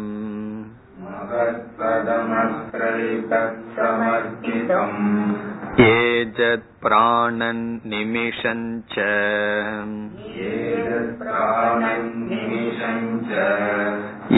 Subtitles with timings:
[5.87, 8.95] एतत्प्राणन् निमिषञ्च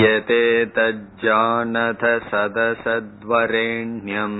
[0.03, 4.39] यतेतज्जानथ सदसद्वरेण्यम्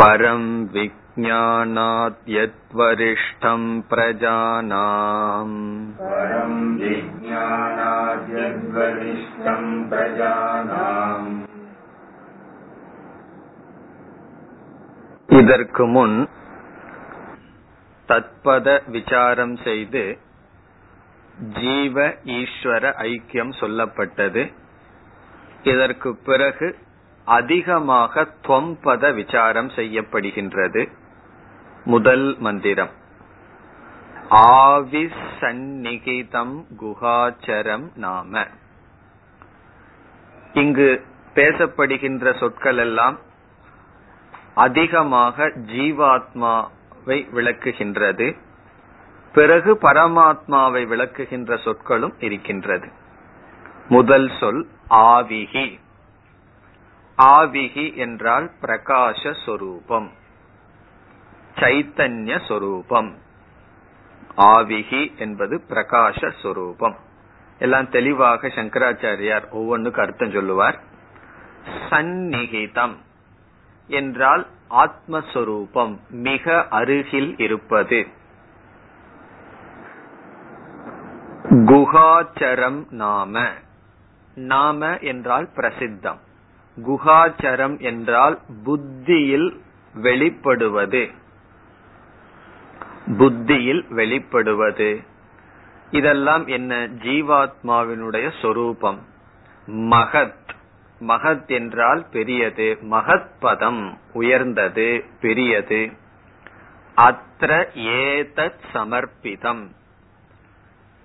[0.00, 1.01] परम् विक्
[6.01, 11.25] परं विज्ञानात् यद्वरिष्ठं प्रजानाम्
[15.29, 16.15] இதற்கு முன்
[18.09, 20.03] தத்பத விசாரம் செய்து
[21.57, 21.95] ஜீவ
[22.37, 24.43] ஈஸ்வர ஐக்கியம் சொல்லப்பட்டது
[25.63, 26.67] இதற்கு பிறகு
[27.27, 30.83] அதிகமாக துவம்பத விசாரம் செய்யப்படுகின்றது
[31.84, 32.90] முதல் மந்திரம்.
[34.28, 38.46] ஆவி சந்நிகிதம் குஹாச்சரம் நாம.
[40.52, 43.18] இங்கு பேசப்படுகின்ற சொற்கள் எல்லாம்
[44.54, 48.36] அதிகமாக ஜீவாத்மாவை விளக்குகின்றது.
[49.32, 52.88] பிறகு பரமாத்மாவை விளக்குகின்ற சொற்களும் இருக்கின்றது.
[53.88, 55.80] முதல் சொல் ஆவிகி.
[57.18, 60.12] ஆவிகி என்றால் பிரகாச சொரூபம்.
[61.62, 63.14] சைத்தன்ய சொரூபம்.
[64.36, 66.96] ஆவிகி என்பது பிரகாஷ சொரூபம்.
[67.58, 70.80] எல்லாம் தெளிவாக சங்கராச்சாரியார் ஒவ்வொன்றுக்கு அர்த்தம் சொல்லுவார்.
[71.90, 72.96] சந்நிகிதம்
[73.86, 78.06] என்றால் ஆத்மஸ்வரூபம் மிக அருகில் இருப்பது.
[81.50, 83.48] குகாச்சரம் நாம.
[84.34, 86.18] நாம என்றால் பிரசித்தம்.
[86.76, 89.62] குகாச்சரம் என்றால் புத்தியில்
[90.02, 91.20] வெளிப்படுவது.
[93.18, 95.06] புத்தியில் வெளிப்படுவது.
[95.90, 96.86] இதெல்லாம் என்ன?
[96.86, 99.06] ஜீவாத்மாவினுடைய சொரூபம்.
[99.66, 100.48] மகத்.
[101.00, 102.78] மகத் என்றால் பெரியது.
[102.80, 105.92] மகத் பதம் உயர்ந்தது பெரியது.
[106.94, 109.66] அത്ര ஏதத் சமர்ப்பிதம்.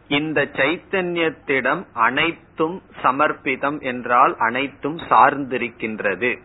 [0.07, 6.39] இந்த சைத்தன்யத்திடம் அனைத்தும் சமர்ப்பிதம் என்றால் அனைத்தும் சார்ந்திருக்கின்றது.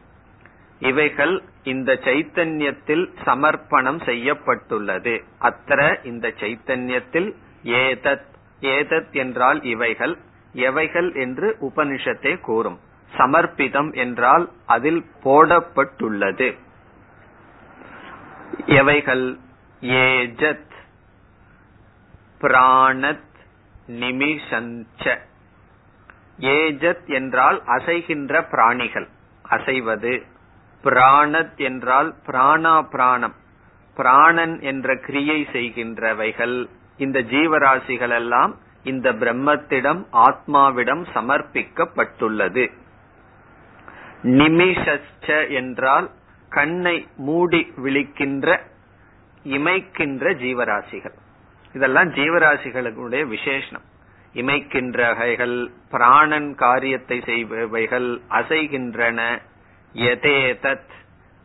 [0.79, 5.25] இவைகள் இந்த சைத்தன்யத்தில் சமர்ப்பணம் செய்யப்பட்டுள்ளது.
[5.41, 7.35] அத்திர இந்த சைத்தன்யத்தில்
[7.65, 8.31] ஏதத்
[8.61, 10.19] ஏதத் என்றால் இவைகள்
[10.53, 12.79] எவைகள் என்று உபனிஷத்தை கூறும்.
[13.17, 16.59] சமர்ப்பிதம் என்றால் அதில் போடப்பட்டுள்ளது.
[18.67, 19.39] எவைகள்?
[19.81, 20.71] ஏஜத்
[22.41, 23.31] பிராணத்
[23.89, 25.19] நிமிஷஞ்ச.
[26.39, 29.09] ஏஜத் என்றால் அசைகின்ற பிராணிகள்.
[29.51, 30.23] அசைவது
[30.83, 33.35] பிராணத் என்றால் பிராணா பிராணம்
[33.95, 36.67] பிராணன் என்ற கிரியை செய்கின்றவைகள்.
[36.97, 42.73] இந்த ஜீவராசிகள் எல்லாம் இந்த பிரம்மத்திடம் ஆத்மாவிடம் சமர்ப்பிக்கப்பட்டுள்ளது.
[44.23, 46.11] நிமிஷச்ச என்றால்
[46.49, 48.59] கண்ணை மூடி விழிக்கின்ற
[49.45, 51.17] இமைக்கின்ற ஜீவராசிகள்.
[51.73, 53.83] இதெல்லாம் ஜீவராசிகளுடைய விசேஷம்
[54.35, 59.43] இமைக்கின்றவைகள் பிராணன் காரியத்தை செய்பவைகள் அசைகின்றன
[59.95, 60.91] எதேதத்.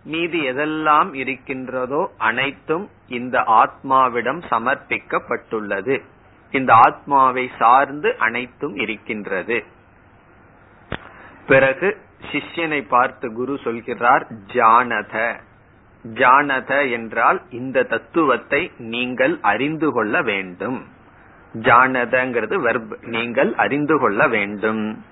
[0.03, 6.03] மீதி எதெல்லாம் இருக்கின்றதோ அனைத்தும் இந்த ஆத்மாவிடம் சமர்ப்பிக்கப்பட்டுள்ளது.
[6.51, 9.63] இந்த ஆத்மாவை சார்ந்து அனைத்தும் இருக்கின்றது.
[11.47, 11.97] பிறகு
[12.31, 15.39] சிஷ்யனை பார்த்து குரு சொல்கிறார் ஜானத.
[16.13, 20.87] ஜானத என்றால் இந்த தத்துவத்தை நீங்கள் அறிந்து கொள்ள வேண்டும்.
[21.53, 25.03] ஜானதங்கிறது வெர்ப் நீங்கள் அறிந்து கொள்ள வேண்டும்.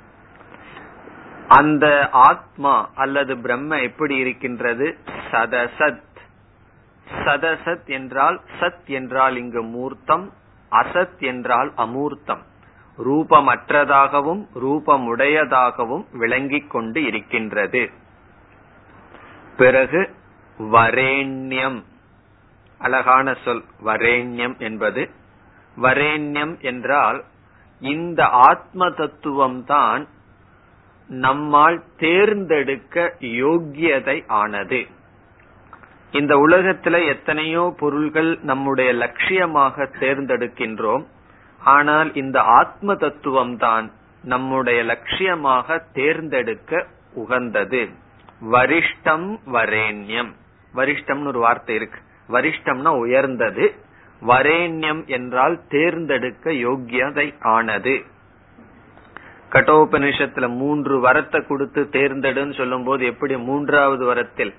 [1.47, 4.97] அந்த ஆத்மா அல்லது பிரம்ம எப்படி இருக்கின்றது?
[5.31, 6.01] சதசத்.
[7.25, 10.33] சதசத் என்றால் சத் என்றால் இங்கு மூர்த்தம்
[10.71, 12.41] அசத் என்றால் அமூர்த்தம்.
[12.97, 17.91] ரூபமற்றதாகவும் ரூபமுடையதாகவும் விளங்கிக் கொண்டு இருக்கின்றது.
[19.57, 20.15] பிறகு
[20.59, 21.83] வரேண்யம்.
[22.79, 25.09] அழகான சொல் வரேண்யம் என்பது.
[25.81, 27.23] வரேண்யம் என்றால்
[27.79, 30.07] இந்த ஆத்ம தத்துவம் தான்
[31.09, 34.87] நம்மால் தேர்ந்தெடுக்க யோக்கியதை ஆனது.
[36.11, 41.05] இந்த உலகத்துல எத்தனையோ பொருள்கள் நம்முடைய லட்சியமாக தேர்ந்தெடுக்கின்றோம்.
[41.59, 43.91] ஆனால் இந்த ஆத்ம தத்துவம் தான்
[44.23, 47.89] நம்முடைய லட்சியமாக தேர்ந்தெடுக்க உகந்தது.
[48.51, 50.31] வரிஷ்டம் வரேண்யம்.
[50.75, 51.99] வரிஷ்டம்னு ஒரு வார்த்தை இருக்கு.
[52.29, 53.75] வரிஷ்டம்னா உயர்ந்தது.
[54.21, 58.05] வரேண்யம் என்றால் தேர்ந்தெடுக்க யோக்கியதை ஆனது.
[59.51, 64.53] கட்டோபனிஷத்துல மூன்று வரத்தை கொடுத்து தேர்ந்தெடுன்னு சொல்லும் போது எப்படி மூன்றாவது வரத்தில்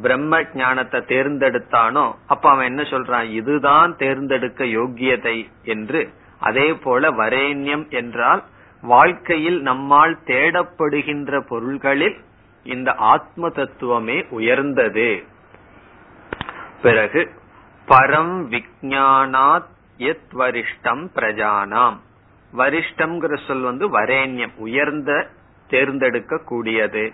[0.00, 3.30] பிரம்ம ஞானத்தை தேர்ந்தெடுத்தானோ அப்ப அவன் என்ன சொல்றான்?
[3.30, 6.08] இதுதான் தேர்ந்தெடுக்க யோக்கியதை என்று.
[6.38, 8.42] அதே போல வரேண்யம் என்றால்
[8.82, 12.16] வாழ்க்கையில் நம்மால் தேடப்படுகின்ற பொருள்களில்
[12.62, 15.22] இந்த ஆத்ம தத்துவமே உயர்ந்தது.
[16.82, 17.30] பிறகு
[17.88, 21.98] பரம் விஜானாத் எத் வரிஷ்டம் பிரஜானாம்.
[22.56, 25.28] வரிஷ்டம்ங்கிற சொல் வந்து வரேண்யம் உயர்ந்த
[25.68, 27.12] தேர்ந்தெடுக்க கூடியது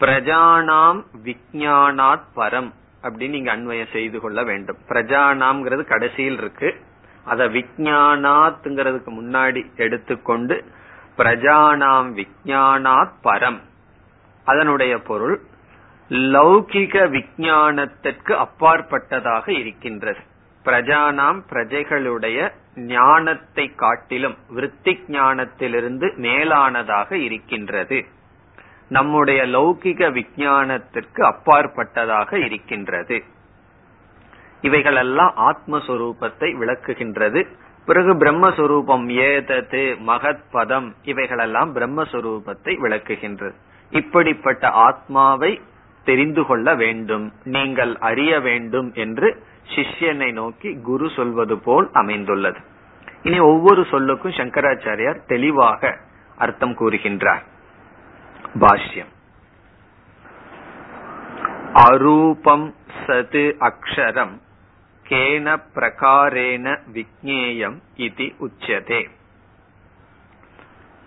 [0.00, 2.72] பிரஜானாம் விஜயானாத் பரம்
[3.02, 4.78] அப்படின்னு நீங்க அன்வயம் செய்து கொள்ள வேண்டும்.
[4.88, 6.80] பிரஜானாம்ங்கிறது கடைசியில் இருக்கு.
[7.24, 10.64] அத விஜயானாத்ங்கிறதுக்கு முன்னாடி எடுத்துக்கொண்டு
[11.16, 13.60] பிரஜானாம் விஜயானாத் பரம்.
[14.44, 15.40] அதனுடைய பொருள்
[16.08, 20.18] லௌகிக விஞ்ஞானத்திற்கு அப்பாற்பட்டதாக இருக்கின்றது.
[20.70, 28.04] பிரஜானாம் பிரஜைகளுடைய ஞானத்தை காட்டிலும் விருத்தி ஞானத்திலிருந்து மேலானதாக இருக்கின்றது.
[28.88, 33.22] நம்முடைய லௌகிக விஜயானத்திற்கு அப்பாற்பட்டதாக இருக்கின்றது.
[34.60, 37.46] இவைகளெல்லாம் ஆத்மஸ்வரூபத்தை விளக்குகின்றது.
[37.86, 43.54] பிறகு பிரம்மஸ்வரூபம் ஏதது மகத் பதம் இவைகளெல்லாம் பிரம்மஸ்வரூபத்தை விளக்குகின்றது.
[43.90, 45.60] இப்படிப்பட்ட ஆத்மாவை
[46.04, 49.42] தெரிந்து கொள்ள வேண்டும் நீங்கள் அறிய வேண்டும் என்று
[49.74, 52.58] சிஷ்யனை நோக்கி குரு சொல்வது போல் அமைந்துள்ளது.
[53.22, 55.98] இனி ஒவ்வொரு சொல்லுக்கும் சங்கராச்சாரியார் தெளிவாக
[56.38, 57.42] அர்த்தம் கூறுகின்றார்.
[58.60, 59.10] பாஷ்யம்.
[61.74, 62.74] அரூபம்
[63.06, 64.40] சது அக்ஷரம்
[65.08, 69.10] கேன பிரகாரேன விக்னேயம் இது உச்சதே.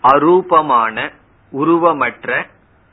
[0.04, 1.12] அரூபமான
[1.54, 2.46] உருவமற்ற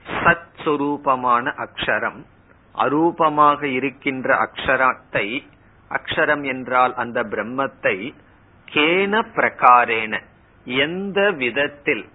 [0.06, 2.24] சத் சுரூபமான அக்ஷரம்
[2.74, 5.46] அரூபமாக இருக்கின்ற அக்ஷரத்தை
[5.90, 8.14] அக்ஷரம் என்றால் அந்த பிரம்மத்தை
[8.72, 10.20] கேன பிரகாரேன
[10.64, 12.08] எந்த விதத்தில்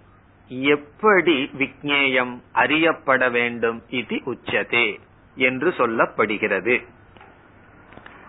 [0.48, 5.00] எப்படி விக்னேயம் அறியப்பட வேண்டும் இது உச்சதே
[5.36, 6.86] என்று சொல்லப்படுகிறது.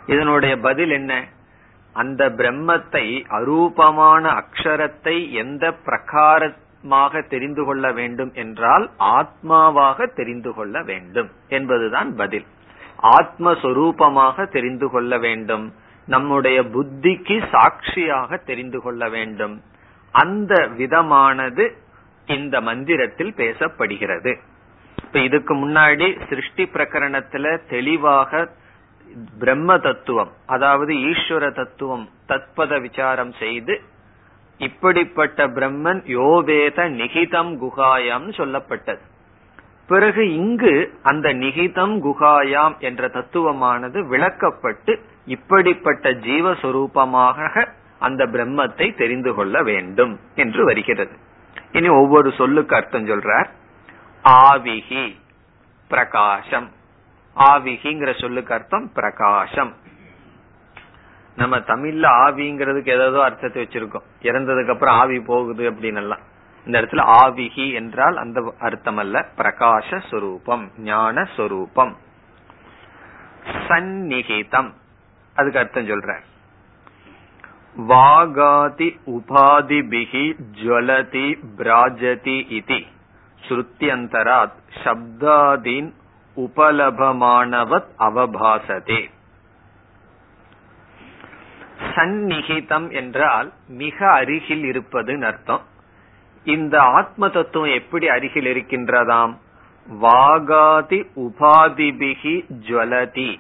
[0.06, 1.28] இதனுடைய பதில் என்ன?
[1.94, 12.16] அந்த பிரம்மத்தை அரூபமான அக்ஷரத்தை எந்த பிரகாரமாக தெரிந்து கொள்ள வேண்டும் என்றால் ஆத்மாவாக தெரிந்து கொள்ள வேண்டும் என்பதுதான்
[12.16, 12.46] பதில்.
[13.02, 15.74] ஆத்மஸ்வரூபமாக தெரிந்து கொள்ள வேண்டும்.
[16.06, 19.62] நம்முடைய புத்திக்கு சாட்சியாக தெரிந்து கொள்ள வேண்டும்.
[20.12, 21.78] அந்த விதமானது
[22.26, 24.38] இந்த மந்திரத்தில் பேசப்படுகிறது.
[25.04, 28.50] இப்ப இதுக்கு முன்னாடி சிருஷ்டி பிரகரணத்துல தெளிவாக
[29.40, 33.82] பிரம்ம தத்துவம் அதாவது ஈஸ்வர தத்துவம் தத்பத விசாரம் செய்து
[34.58, 39.00] இப்படிப்பட்ட பிரம்மன் யோவேத நிகிதம் குகாயம் சொல்லப்பட்டது.
[39.90, 40.74] பிறகு இங்கு
[41.04, 44.94] அந்த நிகிதம் குகாயாம் என்ற தத்துவமானது விளக்கப்பட்டு
[45.26, 47.66] இப்படிப்பட்ட ஜீவஸ்வரூபமாக
[48.00, 51.14] அந்த பிரம்மத்தை தெரிந்து கொள்ள வேண்டும் என்று வருகிறது.
[51.72, 53.50] இனி ஒவ்வொரு சொல்லுக்கு அர்த்தம் சொல்றார்.
[54.24, 55.06] ஆவிகி
[55.92, 56.68] பிரகாசம்
[57.36, 59.74] ஆவிகிங்கிற சொல்லுக்கு அர்த்தம் பிரகாசம்
[61.38, 64.06] நம்ம தமிழ்ல ஆவிங்கிறதுக்கு ஏதோ அர்த்தத்தை வச்சிருக்கோம்.
[64.22, 66.24] இறந்ததுக்கு அப்புறம் ஆவி போகுது அப்படின்னு எல்லாம்
[66.68, 71.98] இந்த இடத்துல ஆவிகி என்றால் அந்த அர்த்தம் அல்ல பிரகாஷ சொரூபம் ஞான சொரூபம்
[73.68, 74.74] சந்நிகிதம்.
[75.36, 76.18] அதுக்கு அர்த்தம் சொல்ற
[77.78, 80.24] வாகாதி உபாதிபிகி
[80.62, 81.28] ஜுவலதி
[81.58, 82.82] பிராஜதி இதி.
[83.48, 85.90] ஸ்ருத்தியந்தராத் சப்தாதீன்
[86.36, 89.02] உபலபமானவத் அவபாசதே.
[91.96, 95.76] சந்நிகிதம் என்றால் மிக அருகில் இருப்பதுன்னு அர்த்தம்.
[96.48, 99.38] இந்த ஆத்ம தத்துவம் எப்படி அருகில் இருக்கின்றதாம்?
[100.02, 102.36] வாகாதி உபாதிபிகி
[102.68, 103.40] ஜுவலதி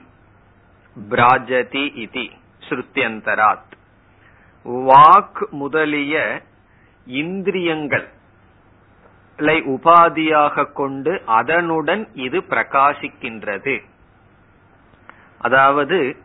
[1.10, 2.32] பிராஜதி இதி
[2.70, 3.72] ஸ்ருத்தியந்தராத்
[4.66, 6.42] வாக் முதலிய
[7.06, 8.08] இந்திரியங்கள்
[9.40, 13.84] உபாதியாக கொண்டு அதனுடன் இது பிரகாசிக்கின்றது.
[15.38, 16.18] அதாவது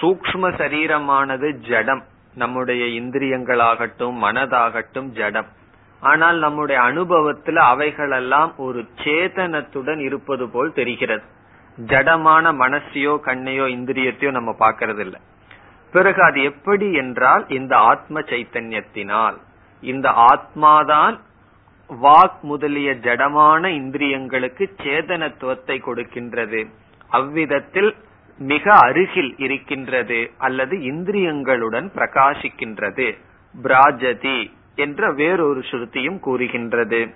[0.00, 2.04] சூக்ம சரீரமானது ஜடம்.
[2.34, 5.62] நம்முடைய இந்திரியங்களாகட்டும் மனதாகட்டும் ஜடம்.
[6.04, 11.24] ஆனால் நம்முடைய அனுபவத்துல அவைகளெல்லாம் ஒரு சேதனத்துடன் இருப்பது போல் தெரிகிறது.
[11.78, 15.16] ஜடமான மனசையோ கண்ணையோ இந்திரியத்தையோ நம்ம பாக்கிறது இல்ல
[15.92, 19.36] பிறகு அது எப்படி என்றால் இந்த ஆத்ம சைத்தன்யத்தினால்.
[19.82, 21.16] இந்த ஆத்மாதான்
[21.90, 26.60] வாக் முதலிய ஜடமான இந்திரியங்களுக்கு சேதனத்துவத்தை கொடுக்கின்றது.
[27.10, 27.90] அவ்விதத்தில்
[28.40, 33.08] மிக அருகில் இருக்கின்றது அல்லது இந்திரியங்களுடன் பிரகாசிக்கின்றது.
[33.54, 34.38] பிராஜதி.
[34.76, 37.14] என்ற வேறொரு ஸ்ருதியும் கூறுகின்றது.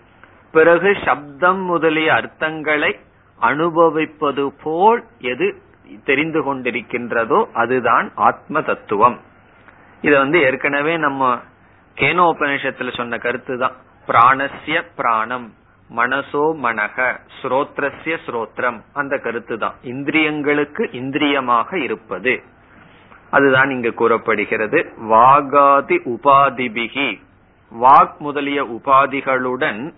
[0.52, 2.98] பிறகு சப்தம் முதலிய அர்த்தங்களை
[3.38, 5.62] அனுபவிப்பது போல் எது
[6.04, 9.20] தெரிந்து கொண்டிருக்கின்றதோ அதுதான் ஆத்ம தத்துவம்.
[10.00, 11.40] இத வந்து ஏற்கனவே நம்ம
[11.94, 13.76] கேனோபனிஷத்துல சொன்ன கருத்து தான்.
[14.06, 15.52] பிராணசிய பிராணம்
[15.96, 19.74] மனசோ மனக ஸ்ரோத்ரஸ்ய ஸ்ரோத்ரம் அந்த கருத்து தான்.
[19.82, 22.42] இந்திரியங்களுக்கு இந்திரியமாக இருப்பது.
[23.30, 24.92] அதுதான் இங்கு கூறப்படுகிறது.
[25.10, 27.26] வாகாதி உபாதிபிகி.
[27.72, 29.94] வாக் முதலிய உபாதிகளுடன்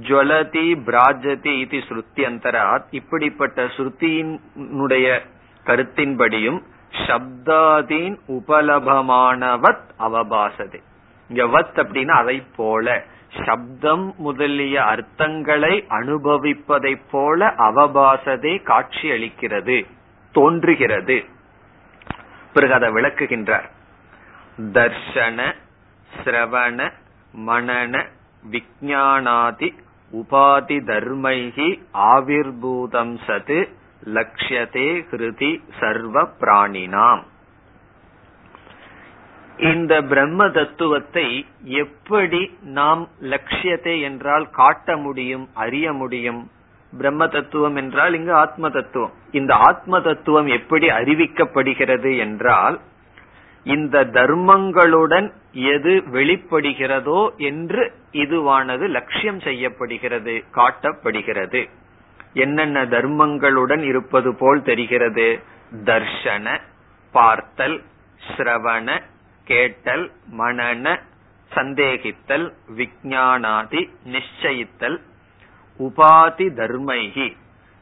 [0.00, 2.84] ஜுவலதி பிராஜதி இது ஸ்ருத்தியந்தராத்.
[2.90, 5.26] இப்படிப்பட்ட ஸ்ருதியினுடைய
[5.64, 6.62] கருத்தின்படியும்
[7.06, 10.82] சப்தாதீன் உபலபமானவத் அவபாசதே.
[11.28, 13.04] இங்க வத் அப்படின்னா அதை போல
[13.46, 19.86] சப்தம் முதலிய அர்த்தங்களை அனுபவிப்பதை போல அவபாசதே காட்சி அளிக்கிறது
[20.32, 21.24] தோன்றுகிறது.
[22.52, 23.68] பிறகு அதை விளக்குகின்றார்.
[24.58, 25.54] தர்ஷன
[26.24, 26.78] சிரவண
[27.46, 27.94] மனன
[28.52, 29.68] விஜானாதி
[30.12, 31.68] உபாதி தர்மைகி
[32.12, 33.58] ஆவிர்பூதம் சது
[34.14, 37.22] லக்ஷதே ஹிருதி சர்வ பிராணினாம்.
[39.70, 41.26] இந்த பிரம்ம தத்துவத்தை
[41.82, 46.40] எப்படி நாம் லட்சியத்தை என்றால் காட்ட முடியும் அறிய முடியும்?
[46.92, 49.14] பிரம்ம தத்துவம் என்றால் இங்கு ஆத்ம தத்துவம்.
[49.30, 52.78] இந்த ஆத்ம தத்துவம் எப்படி அறிவிக்கப்படுகிறது என்றால்
[53.64, 61.68] இந்த தர்மங்களுடன் எது வெளிப்படுகிறதோ என்று இதுவானது லட்சியம் செய்யப்படுகிறது காட்டப்படுகிறது.
[62.32, 65.42] என்னென்ன தர்மங்களுடன் இருப்பது போல் தெரிகிறது?
[65.84, 66.60] தர்ஷன
[67.12, 67.82] பார்த்தல்
[68.20, 69.02] ஸ்ரவண
[69.44, 71.00] கேட்டல் மனன
[71.50, 74.98] சந்தேகித்தல் விஜயானாதி நிச்சயித்தல்
[75.78, 77.36] உபாதி தர்மைகி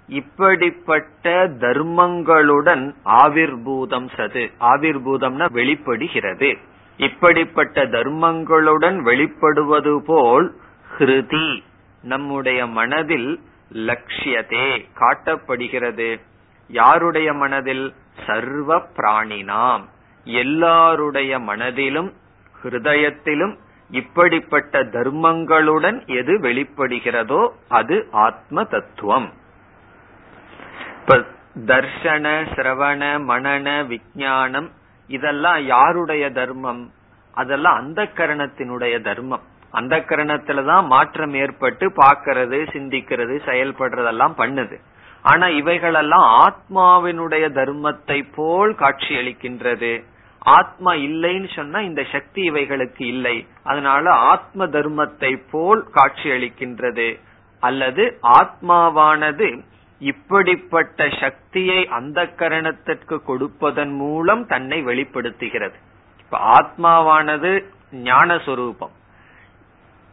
[0.09, 4.53] இப்படிப்பட்ட தர்மங்களுடன் ஆவிர்பூதம் சது.
[4.61, 6.57] ஆவிர்பூதம்னா வெளிப்படுகிறது.
[6.97, 10.55] இப்படிப்பட்ட தர்மங்களுடன் வெளிப்படுவது போல்
[10.99, 11.63] ஹிருதி
[12.03, 13.41] நம்முடைய மனதில்
[13.73, 16.21] லட்சியதே காட்டப்படுகிறது.
[16.69, 17.95] யாருடைய மனதில்?
[18.27, 19.85] சர்வ பிராணினாம்.
[20.25, 22.13] எல்லாருடைய மனதிலும்
[22.63, 23.57] ஹிருதயத்திலும்
[23.91, 29.33] இப்படிப்பட்ட தர்மங்களுடன் எது வெளிப்படுகிறதோ அது ஆத்ம தத்துவம்.
[31.09, 31.25] இப்ப
[31.67, 34.69] தர்ஷன சிரவண மனன விஜயானம்
[35.09, 36.91] இதெல்லாம் யாருடைய தர்மம்?
[37.35, 39.43] அதெல்லாம் அந்த கரணத்தினுடைய தர்மம்.
[39.71, 44.79] அந்த கரணத்துலதான் மாற்றம் ஏற்பட்டு பாக்கிறது சிந்திக்கிறது செயல்படுறதெல்லாம் பண்ணுது.
[45.23, 50.05] ஆனா இவைகளெல்லாம் ஆத்மாவினுடைய தர்மத்தை போல் காட்சி அளிக்கின்றது
[50.39, 53.47] ஆத்மா இல்லைன்னு சொன்னா இந்த சக்தி இவைகளுக்கு இல்லை.
[53.65, 57.09] அதனால ஆத்ம தர்மத்தை போல் காட்சி அளிக்கின்றது
[57.61, 59.51] அல்லது ஆத்மாவானது
[60.01, 65.77] இப்படிப்பட்ட சக்தியை அந்த கரணத்திற்கு கொடுப்பதன் மூலம் தன்னை வெளிப்படுத்துகிறது.
[66.19, 68.95] இப்ப ஆத்மாவானது ஞானஸ்வரூபம்.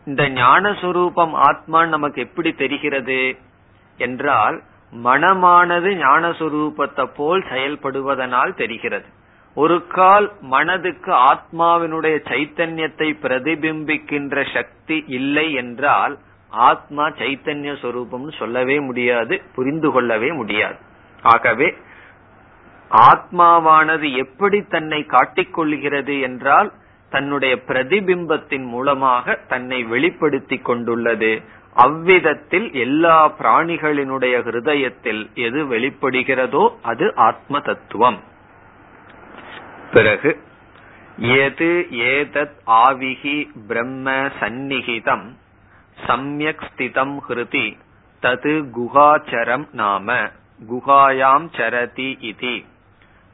[0.06, 3.38] இந்த ஞானஸ்வரூபம் ஆத்மான்னு நமக்கு எப்படி தெரிகிறது
[3.98, 4.64] என்றால்
[5.04, 9.06] மனமானது ஞானஸ்வரூபத்தை போல் செயல்படுவதனால் தெரிகிறது.
[9.56, 16.20] ஒரு கால் மனதுக்கு ஆத்மாவினுடைய சைத்தன்யத்தை பிரதிபிம்பிக்கின்ற சக்தி இல்லை என்றால்
[16.54, 20.76] ஆத்மா சைத்தன்ய சொரூபம்னு சொல்லவே முடியாது புரிந்து கொள்ளவே முடியாது.
[21.22, 21.74] ஆகவே
[22.92, 26.72] ஆத்மாவானது எப்படி தன்னை காட்டிக்கொள்கிறது என்றால்
[27.10, 31.42] தன்னுடைய பிரதிபிம்பத்தின் மூலமாக தன்னை வெளிப்படுத்தி கொண்டுள்ளது.
[31.76, 38.20] அவ்விதத்தில் எல்லா பிராணிகளினுடைய ஹிருதயத்தில் எது வெளிப்படுகிறதோ அது ஆத்ம தத்துவம்
[39.94, 40.38] பிறகு
[41.18, 45.26] எது ஏதத் ஆவிகி பிரம்ம சந்நிகிதம்.
[46.08, 47.68] சம்யக் ஸ்திதம் ஹிருதி
[48.24, 50.18] தது குகாச்சரம் நாம
[50.70, 52.56] குகாயாம் சரதி இதி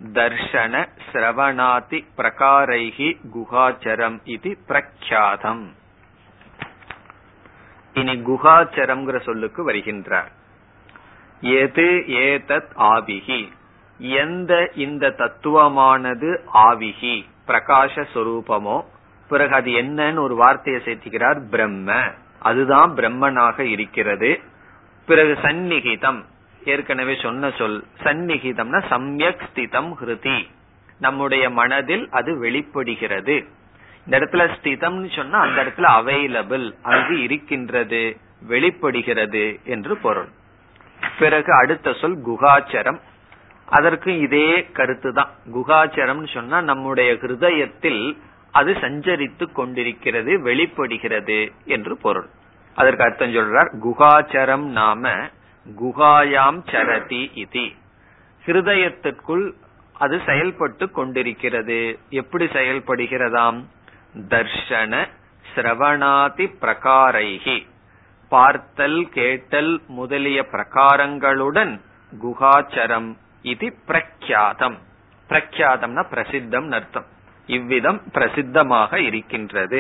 [0.02, 5.66] தர்ஷன சிரவணாதி பிரகாரைகி குகாச்சரம் இது பிரக்யாதம்
[7.94, 10.32] இனி குகாச்சரம்ங்கிற சொல்லுக்கு வருகின்றார்.
[11.42, 11.88] எது
[12.24, 13.42] ஏதத் ஆவிகி
[14.00, 17.16] எந்த இந்த தத்துவமானது ஆவிகி
[17.48, 18.78] பிரகாச சொரூபமோ
[19.30, 21.90] பிறகு அது என்னன்னு ஒரு வார்த்தையை சேர்த்துக்கிறார் பிரம்ம.
[22.40, 24.40] அதுதான் பிரம்மனாக இருக்கிறது.
[25.06, 26.24] பிறகு சந்நிகிதம்.
[26.66, 30.48] ஏற்கனவே சொன்ன சொல் சந்நிகிதம்னா சம்யக் ஸ்திதம் ஹிருதி.
[31.00, 33.46] நம்முடைய மனதில் அது வெளிப்படுகிறது.
[34.06, 40.28] இந்த இடத்துல ஸ்திதம்னு சொன்னா அந்த இடத்துல அவைலபிள் அங்கு இருக்கின்றது வெளிப்படுகிறது என்று பொருள்.
[41.20, 43.00] பிறகு அடுத்த சொல் குகாச்சரம்.
[43.66, 48.18] அதற்கு இதே கருத்து தான் குகாச்சரம் சொன்னா நம்முடைய ஹிருதயத்தில்
[48.52, 52.28] அது சஞ்சரித்து கொண்டிருக்கிறது வெளிப்படுகிறது என்று பொருள்.
[52.76, 55.12] அதற்கு அர்த்தம் சொல்றார் குகாச்சரம் நாம
[55.84, 57.72] குகாயாம் சரதி இது.
[58.46, 59.52] ஹிருதயத்திற்குள்
[59.94, 62.00] அது செயல்பட்டு கொண்டிருக்கிறது.
[62.10, 63.64] எப்படி செயல்படுகிறதாம்?
[64.16, 65.08] தர்ஷன
[65.56, 67.68] சிரவணாதி பிரகாரைகி
[68.30, 71.80] பார்த்தல் கேட்டல் முதலிய பிரகாரங்களுடன்
[72.22, 74.78] குகாச்சரம் இது பிரக்யாதம்.
[75.30, 77.06] பிரக்யாதம்னா பிரசித்தம் அர்த்தம்.
[77.50, 79.80] இவ்விதம் பிரசித்தமாக இருக்கின்றது.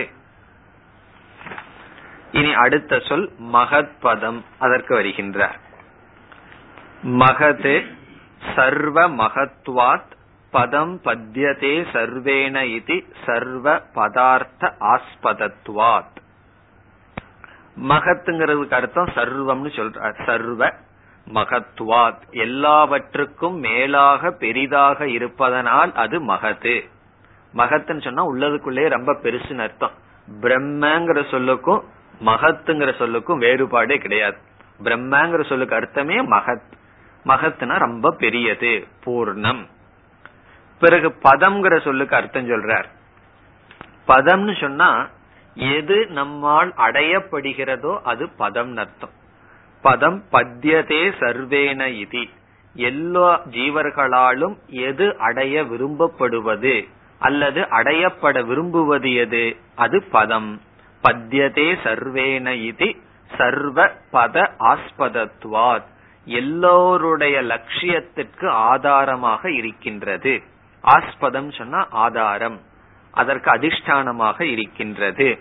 [2.32, 5.60] இனி அடுத்த சொல் மகத்பதம் அதற்கு வருகின்றார்.
[7.04, 7.74] மகது
[8.56, 10.12] சர்வ மகத்வாத்
[10.52, 16.18] பதம் பத்தியதே சர்வேன இது சர்வ பதார்த்த ஆஸ்பதத்வாத்.
[17.90, 20.74] மகத்துங்கிறதுக்கு அர்த்தம் சர்வம்னு சொல்ற சர்வ
[21.34, 22.22] மகத்வாத்.
[22.32, 26.78] எல்லாவற்றுக்கும் மேலாக பெரிதாக இருப்பதனால் அது மகது.
[27.54, 29.92] மகத்துன்னு சொன்னா உள்ளதுக்குள்ளேயே ரொம்ப பெருசுன்னு அர்த்தம்.
[30.42, 31.84] பிரம்மங்கிற சொல்லுக்கும்
[32.26, 34.38] மகத்துங்கிற சொல்லுக்கும் வேறுபாடே கிடையாது.
[34.84, 36.72] பிரம்மங்கிற சொல்லுக்கு அர்த்தமே மகத்.
[37.26, 39.66] மகத்துனா ரொம்ப பெரியது பூர்ணம்.
[40.80, 42.86] பிறகு பதம்ங்கிற சொல்லுக்கு அர்த்தம் சொல்றார்.
[44.08, 45.10] பதம்னு சொன்னா
[45.56, 49.10] எது நம்மால் அடையப்படுகிறதோ அது பதம் அர்த்தம்.
[49.82, 52.30] பதம் பத்தியதே சர்வேன இதி.
[52.74, 56.88] எல்லா ஜீவர்களாலும் எது அடைய விரும்பப்படுவது?
[57.20, 59.56] அல்லது அடையப்பட விரும்புவது எது?
[59.76, 60.62] அது பதம்.
[61.04, 62.96] பத்தியதே சர்வேன இது
[63.38, 65.84] சர்வ பத ஆஸ்பதத்வாத்.
[66.26, 70.42] எல்லோருடைய லட்சியத்திற்கு ஆதாரமாக இருக்கின்றது.
[70.84, 72.60] ஆஸ்பதம் சொன்னா ஆதாரம்.
[73.12, 75.40] அதற்கு அதிஷ்டானமாக இருக்கின்றது.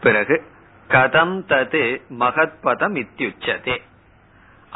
[0.00, 0.42] பிறகு
[0.88, 3.80] கதம் தது மகத்பதம் இத்தியுச்சதே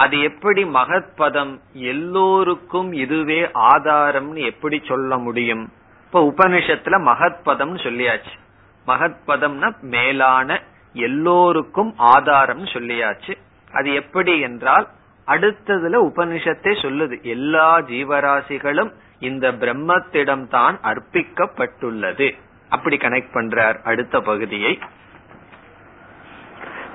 [0.02, 3.40] அது எப்படி மகத்பதம் எல்லோருக்கும் இதுவே
[3.70, 5.64] ஆதாரம்னு எப்படி சொல்ல முடியும்?
[6.06, 8.34] இப்ப உபனிஷத்துல மகத்பதம்னு சொல்லியாச்சு.
[8.86, 10.48] மகத்பதம்னா மேலான
[10.92, 13.34] எல்லோருக்கும் ஆதாரம் சொல்லியாச்சு.
[13.72, 14.86] அது எப்படி என்றால்
[15.26, 22.28] அடுத்ததுல உபனிஷத்தை சொல்லுது எல்லா ஜீவராசிகளும் இந்த பிரம்மத்திடம் தான் அர்ப்பிக்கப்பட்டுள்ளது.
[22.68, 24.72] அப்படி கனெக்ட் பண்றார் அடுத்த பகுதியை.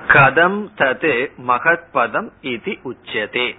[0.08, 3.56] கதம் தது மகத்பதம் இது உச்சதே.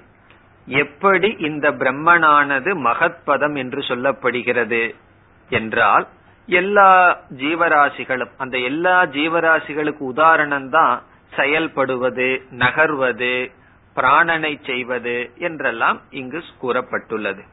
[0.68, 4.96] எப்படி இந்த பிரம்மனானது மகத்பதம் என்று சொல்லப்படுகிறது
[5.50, 6.08] என்றால்
[6.48, 11.04] எல்லா ஜீவராசிகளும் அந்த எல்லா ஜீவராசிகளுக்கு உதாரணம் தான்
[11.36, 13.52] செயல்படுவது நகர்வது
[13.96, 17.44] பிராணனை செய்வது என்றெல்லாம் இங்கு கூறப்பட்டுள்ளது.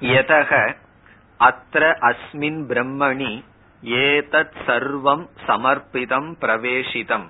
[0.00, 0.74] எதக
[1.40, 3.44] அத்த அஸ்மின் பிரம்மணி
[3.82, 7.26] ஏதத் சர்வம் சமர்ப்பிதம் பிரவேசிதம்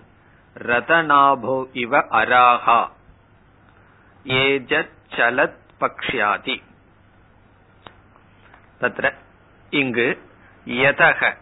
[0.58, 2.88] ரதநாபோ இவ அராகா
[4.24, 6.62] ஏஜத் சலத் பக்ஷாதி
[8.80, 9.12] தத்ர
[9.70, 10.22] இங்கு
[10.64, 11.36] யதக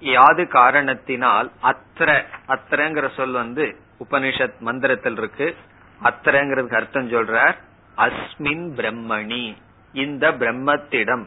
[0.00, 5.56] யாது காரணத்தினால் அத்திர அத்திரங்கிற சொல் வந்து உபனிஷத் மந்திரத்தில் இருக்கு.
[6.02, 7.56] அத்திரங்கிறதுக்கு அர்த்தம் சொல்றார்
[7.96, 9.56] அஸ்மின் பிரம்மணி.
[9.92, 11.26] இந்த பிரம்மத்திடம்.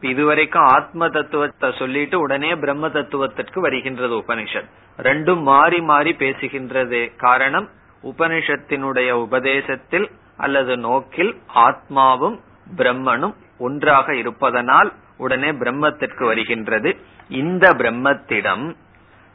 [0.00, 4.70] இதுவரைக்கும் ஆத்ம தத்துவத்தை சொல்லிட்டு உடனே பிரம்ம தத்துவத்திற்கு வருகின்றது உபனிஷத்.
[4.98, 7.68] ரெண்டும் மாறி மாறி பேசுகின்றது காரணம்
[8.02, 12.38] உபனிஷத்தினுடைய உபதேசத்தில் அல்லது நோக்கில் ஆத்மாவும்
[12.76, 16.96] பிரம்மனும் ஒன்றாக இருப்பதனால் உடனே பிரம்மத்திற்கு வருகின்றது.
[17.28, 18.74] இந்த பிரம்மத்திடம்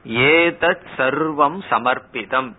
[0.07, 2.53] ஏதத் சர்வம் சமர்ப்பிதம்.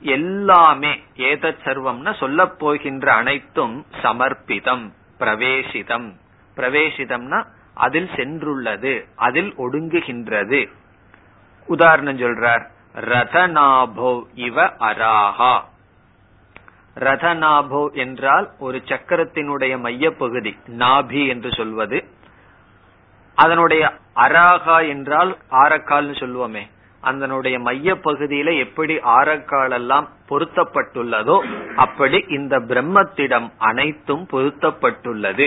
[0.00, 6.12] எல்லாமே ஏதத் சர்வம்னா சொல்ல போகின்ற அனைத்தும் சமர்ப்பிதம் பிரவேசிதம்.
[6.56, 10.60] பிரவேசிதம்னா அதில் சென்றுள்ளது அதில் ஒடுங்குகின்றது.
[11.66, 15.54] உதாரணம் சொல்றார் ரதநாபோ இவ அராஹா.
[16.94, 22.04] ரதநாபோ என்றால் ஒரு சக்கரத்தினுடைய மையப்பகுதி நாபி என்று சொல்வது.
[23.34, 26.62] அதனுடைய அராகா என்றால் ஆரக்கால்னு சொல்லுவோமே
[27.00, 31.36] அதனுடைய மைய பகுதியில எப்படி ஆரக்கால் எல்லாம் பொருத்தப்பட்டுள்ளதோ
[31.76, 35.46] அப்படி இந்த பிரம்மத்திடம் அனைத்தும் பொருத்தப்பட்டுள்ளது.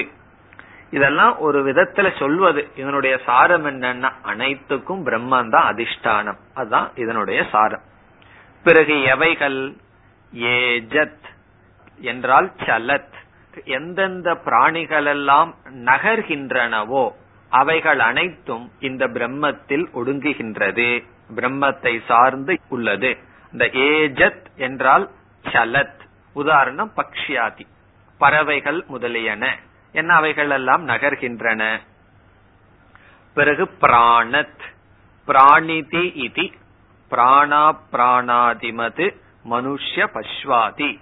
[0.93, 2.67] இதெல்லாம் ஒரு விதத்துல சொல்வது.
[2.75, 6.37] இதனுடைய சாரம் என்னன்னா அனைத்துக்கும் பிரம்மன் தான் அதிஷ்டானம்.
[6.53, 7.81] அதுதான் இதனுடைய சாரம்.
[8.63, 9.75] பிறகு எவைகள்?
[10.35, 11.23] ஏஜத்
[11.99, 13.13] என்றால் சலத்.
[13.63, 17.11] எந்தெந்த பிராணிகள் எல்லாம் நகர்கின்றனவோ
[17.49, 21.03] அவைகள் அனைத்தும் இந்த பிரம்மத்தில் ஒடுங்குகின்றது.
[21.35, 23.17] பிரம்மத்தை சார்ந்து உள்ளது.
[23.51, 25.09] இந்த ஏஜத் என்றால்
[25.43, 25.99] சலத்.
[26.33, 27.65] உதாரணம் பக்ஷியாதி.
[28.17, 29.57] பறவைகள் முதலியன.
[29.93, 31.79] என்ன அவைகள் எல்லாம் நகர்கின்றன?
[33.33, 34.61] பிறகு பிராணத்
[35.27, 36.53] பிராணிதி இதி
[37.11, 39.15] பிராணா பிராணாதிமது
[39.49, 40.99] மனுஷ்ய பஸ்வாதி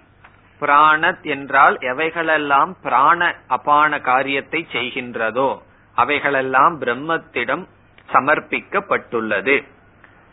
[0.60, 5.62] பிராணத் என்றால் எவைகளெல்லாம் பிராண அபான காரியத்தை செய்கின்றதோ
[5.96, 7.68] அவைகளெல்லாம் பிரம்மத்திடம்
[8.14, 9.64] சமர்ப்பிக்கப்பட்டுள்ளது.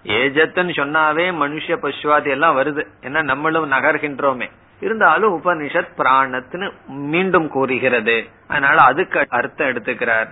[0.05, 2.87] ஏஜத்துன்னு சொன்னாவே மனுஷ பசுவாதி எல்லாம் வருது.
[3.01, 4.51] ஏன்னா நம்மளும் நகர்கின்றோமே.
[4.81, 8.27] இருந்தாலும் உபனிஷத் பிராணத்துன்னு மீண்டும் கூறுகிறது.
[8.49, 10.29] அதனால அதுக்கு அர்த்தம் எடுத்துக்கிறார்.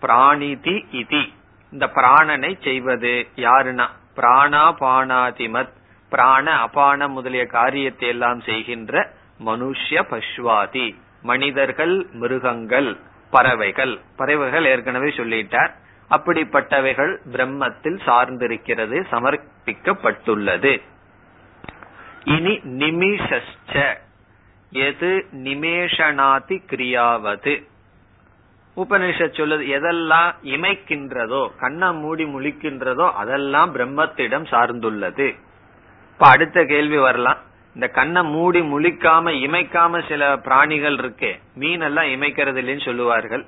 [0.00, 1.32] பிராணிதி இதி.
[1.72, 3.86] இந்த பிராணனை செய்வது யாருன்னா?
[4.16, 5.68] பிராணா பானாதிமத்
[6.10, 9.10] பிராண அபான முதலிய காரியத்தை எல்லாம் செய்கின்ற
[9.46, 10.94] மனுஷ்ய பஷ்வாதி.
[11.22, 12.96] மனிதர்கள் மிருகங்கள்
[13.30, 13.98] பறவைகள்.
[14.16, 15.70] பறவைகள் ஏற்கனவே சொல்லிட்டார்.
[16.10, 20.82] அப்படிப்பட்டவைகள் பிரம்மத்தில் சார்ந்திருக்கிறது சமர்ப்பிக்கப்பட்டுள்ளது.
[22.24, 23.98] இனி நிமிஷச்ச
[24.70, 27.68] எது நிமேஷனாதி கிரியாவது?
[28.76, 35.36] உபனிஷத் சொல்லுது எதெல்லாம் இமைக்கின்றதோ கண்ணை மூடி முழிக்கின்றதோ அதெல்லாம் பிரம்மத்திடம் சார்ந்துள்ளது.
[36.12, 37.38] இப்ப அடுத்த கேள்வி வரலாம்.
[37.74, 43.46] இந்த கண்ணை மூடி முழிக்காம இமைக்காம சில பிராணிகள் இருக்கே மீன் எல்லாம் இமைக்கிறது இல்லைன்னு சொல்லுவார்கள்.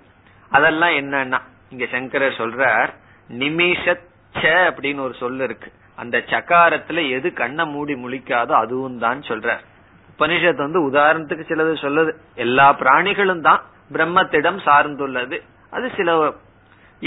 [0.50, 2.90] அதெல்லாம் என்னன்னா இங்க சங்கரர் சொல்றார்
[3.28, 5.72] நிமிஷச்ச அப்படின்னு ஒரு சொல் இருக்கு.
[6.02, 9.56] அந்த சக்காரத்துல எது கண்ணை மூடி முழிக்காதோ அதுவும் தான் சொல்ற.
[10.12, 12.12] உபனிஷத் வந்து உதாரணத்துக்கு சிலது சொல்லுது.
[12.44, 13.60] எல்லா பிராணிகளும் தான்
[13.92, 15.38] பிரம்மத்திடம் சார்ந்துள்ளது.
[15.70, 16.10] அது சில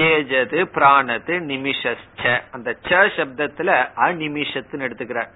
[0.05, 3.69] ஏஜது பிராணத்து நிமிஷச்ச அந்த ச சப்தத்துல
[4.05, 5.29] அநிமிஷத்துன்னு எடுத்துக்கிறார்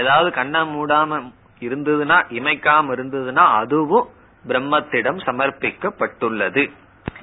[0.00, 1.18] ஏதாவது கண்ணை மூடாம
[1.66, 4.06] இருந்ததுன்னா இமைக்காம இருந்ததுன்னா அதுவும்
[4.48, 6.64] பிரம்மத்திடம் சமர்ப்பிக்கப்பட்டுள்ளது.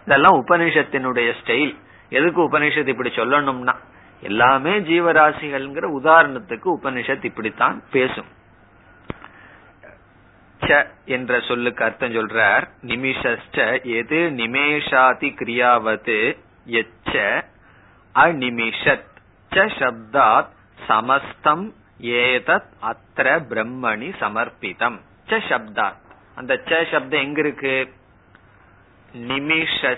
[0.06, 1.74] இதெல்லாம் உபனிஷத்தினுடைய ஸ்டைல்
[2.18, 3.76] எதுக்கு உபனிஷத் இப்படி சொல்லணும்னா
[4.24, 8.42] எல்லாமே ஜீவராசிகள்ங்கிற உதாரணத்துக்கு உபனிஷத் இப்படித்தான் பேசும்.
[11.06, 17.44] என்ற சொல்லுக்கு அர்த்தம் சொல்றார் நிமிஷஸ்ட எது நிமேஷாதி கிரியாவது எச்ச
[18.16, 19.12] அநிமிஷத்
[19.52, 20.48] சப்தாத்
[20.88, 25.00] சமஸ்தம் ஏதத் அத்திர பிரம்மணி சமர்ப்பிதம்.
[25.28, 26.02] ச சப்தாத்.
[26.36, 27.94] அந்த ச சப்தம் எங்க இருக்கு?
[29.14, 29.98] நிமிஷ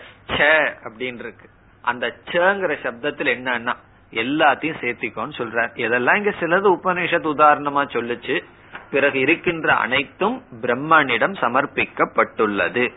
[0.83, 1.49] அப்படின்னு இருக்கு
[1.81, 3.73] அந்த சங்கிற சப்தத்துல என்னன்னா
[4.15, 5.78] எல்லாத்தையும் சேர்த்திக்கோன்னு சொல்றார்.
[5.78, 8.43] இதெல்லாம் இங்க சிலது உபநிஷத் உதாரணமா சொல்லுச்சு.
[8.91, 12.93] பிறகு இருக்கின்ற அனைத்தும் பிரம்மனிடம் சமர்ப்பிக்கப்பட்டுள்ளது.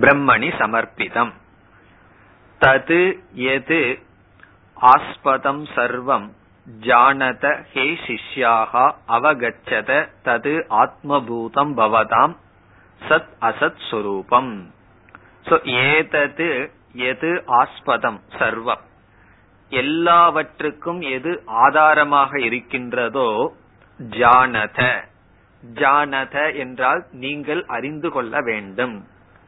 [0.00, 1.32] பிரம்மணி சமர்ப்பிதம்.
[2.60, 3.98] தது எது
[4.80, 6.30] ஆஸ்பதம் சர்வம்
[6.80, 12.36] ஜானத ஹே சிஷ்யாக அவகச்சத தது ஆத்மபூதம் பவதாம்
[13.08, 14.66] சத் அசத் சுரூபம்.
[15.44, 18.84] சோ ஏதது எது ஆஸ்பதம் சர்வம்.
[19.68, 23.56] எல்லாவற்றுக்கும் எது ஆதாரமாக இருக்கின்றதோ
[24.10, 25.00] ஜானத.
[25.74, 29.06] ஜானத என்றால் நீங்கள் அறிந்து கொள்ள வேண்டும்.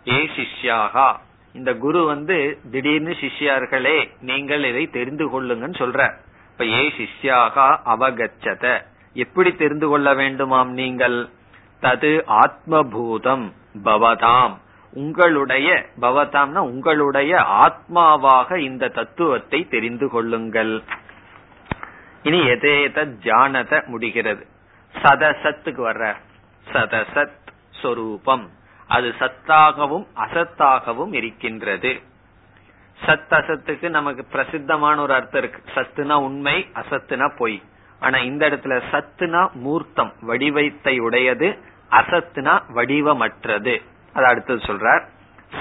[0.09, 1.17] ஏ சிஷ்யாகா.
[1.53, 6.13] இந்த குரு வந்து திடீர்னு சிஷ்யார்களே நீங்கள் இதை தெரிந்து கொள்ளுங்கன்னு சொல்ற.
[6.53, 8.85] இப்ப ஏ சிஷ்யாகா அவகச்சத.
[9.15, 11.29] எப்படி தெரிந்து கொள்ள வேண்டுமாம் நீங்கள்?
[11.83, 13.53] தது ஆத்மபூதம்
[13.85, 14.57] பவதாம்.
[14.92, 20.83] உங்களுடைய பவதாம்னா உங்களுடைய ஆத்மாவாக இந்த தத்துவத்தை தெரிந்து கொள்ளுங்கள்.
[22.22, 24.46] இனி எதேத ஜானத முடிகிறது.
[25.03, 26.14] சதசத்துக்கு வர்ற.
[26.72, 27.37] சதசத்
[27.70, 28.51] சொரூபம்.
[28.88, 32.01] அது சத்தாகவும் அசத்தாகவும் இருக்கின்றது.
[33.07, 35.72] சத் அசத்துக்கு நமக்கு பிரசித்தமான ஒரு அர்த்தம் இருக்கு.
[35.74, 37.62] சத்துனா உண்மை அசத்துனா பொய்.
[38.01, 41.59] ஆனா இந்த இடத்துல சத்துனா மூர்த்தம் வடிவத்தை உடையது
[41.90, 43.83] அசத்துனா வடிவமற்றது.
[44.12, 45.05] அது அடுத்தது சொல்றார்.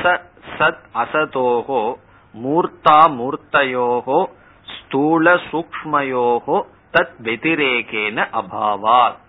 [0.03, 0.21] ச
[0.59, 1.95] சத் அசதோகோ
[2.33, 4.19] மூர்த்தா மூர்த்தயோகோ
[4.67, 6.57] ஸ்தூல சூக்மயோகோ
[6.91, 9.25] தத் வெதிரேகேன அபாவாத்.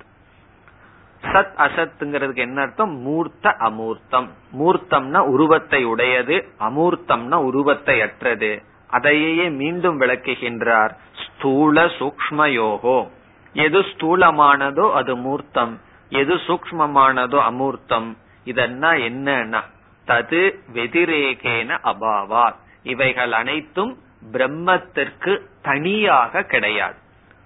[1.23, 2.97] சத் அசத்துங்கிறதுக்கு என்ன அர்த்தம்?
[2.97, 4.29] மூர்த்த அமூர்த்தம்.
[4.59, 8.63] மூர்த்தம்னா உருவத்தை உடையது அமூர்த்தம்னா உருவத்தை அற்றது.
[8.89, 10.93] அதையே மீண்டும் விளக்குகின்றார்.
[11.25, 13.09] ஸ்தூல சூக்மயோகோ
[13.53, 15.81] எது ஸ்தூலமானதோ அது மூர்த்தம்.
[16.09, 18.17] எது சூக்மமானதோ அமூர்த்தம்.
[18.51, 19.61] இதன்னா என்னன்னா
[20.07, 20.43] தது
[20.75, 23.93] வெதிரேகேன அபாவார் இவைகள் அனைத்தும்
[24.33, 25.33] பிரம்மத்திற்கு
[25.63, 26.99] தனியாக கிடையாது.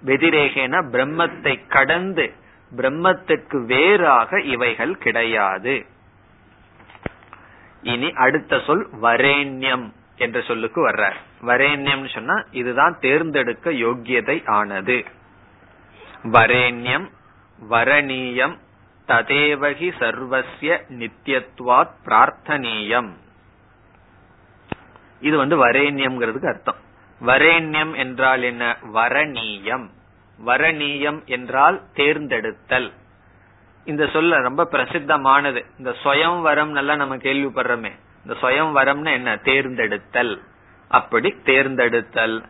[0.02, 2.26] வெதிரேகேன பிரம்மத்தை கடந்து
[2.72, 5.74] பிரம்மத்திற்கு வேறாக இவைகள் கிடையாது.
[7.82, 9.86] இனி அடுத்த சொல் வரேண்யம்
[10.16, 11.04] என்ற சொல்லுக்கு வர்ற
[11.46, 14.98] வரேண்யம் சொன்னா இதுதான் தேர்ந்தெடுக்க யோக்கியதை ஆனது.
[16.36, 17.06] வரேண்யம்
[17.70, 18.54] வரணியம்
[19.12, 23.10] ததேவகி சர்வசிய நித்தியத்துவாத் பிரார்த்தனீயம்
[25.20, 26.74] இது வந்து வரேண்யம்ங்கிறதுக்கு அர்த்தம்.
[27.20, 28.76] வரேண்யம் என்றால் என்ன?
[28.94, 29.88] வரணியம்.
[30.46, 32.92] வரணியம் என்றால் தேர்ந்தெடுத்தல்.
[33.84, 35.64] இந்த சொல்ல ரொம்ப பிரசித்தமானது.
[35.78, 37.92] இந்த சுயம் வரம் நல்லா நம்ம கேள்விப்படுறோமே.
[38.24, 39.36] இந்த சுயம் வரம்னு என்ன?
[39.36, 40.42] தேர்ந்தெடுத்தல்.
[40.88, 42.44] அப்படி தேர்ந்தெடுத்தல்.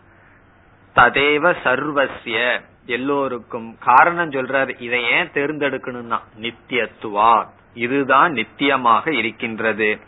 [0.95, 4.81] ததேவ சர்வசிய எல்லோருக்கும் காரணம் சொல்றாரு.
[4.83, 7.47] இதை ஏன் தேர்ந்தெடுக்கணும்னா நித்தியத்துவா.
[7.75, 10.01] இதுதான் நித்தியமாக இருக்கின்றது.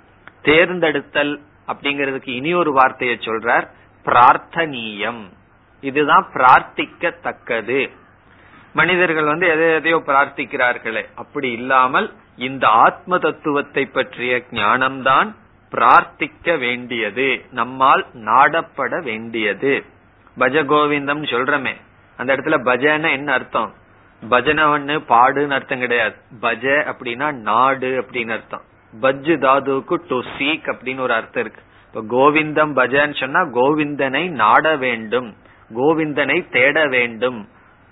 [0.42, 3.68] தேர்ந்தெடுத்தல் அப்படிங்கறதுக்கு இனி ஒரு வார்த்தையை சொல்றார்.
[4.04, 5.22] பிரார்த்தனீயம்.
[5.80, 7.90] இதுதான் பிரார்த்திக்கத்தக்கது.
[8.72, 11.04] மனிதர்கள் வந்து எதை எதையோ பிரார்த்திக்கிறார்களே.
[11.14, 15.34] அப்படி இல்லாமல் இந்த ஆத்ம தத்துவத்தை பற்றிய ஞானம்தான்
[15.70, 17.44] பிரார்த்திக்க வேண்டியது.
[17.50, 19.84] நம்மால் நாடப்பட வேண்டியது.
[20.38, 21.74] பஜ கோவிந்தம் சொல்றமே.
[22.16, 23.74] அந்த இடத்துல பஜன என்ன அர்த்தம்?
[24.30, 26.16] பஜனவன்னு பாடுன்னு அர்த்தம் கிடையாது.
[26.40, 28.62] பஜ அப்படின்னா நாடு அப்படின்னு அர்த்தம்.
[29.00, 31.62] பஜ்ஜு தாதுவுக்கு டு சீக் அப்படின்னு ஒரு அர்த்தம் இருக்கு.
[31.92, 35.36] இப்ப கோவிந்தம் பஜன்னு சொன்னா கோவிந்தனை நாட வேண்டும்
[35.74, 37.48] கோவிந்தனை தேட வேண்டும்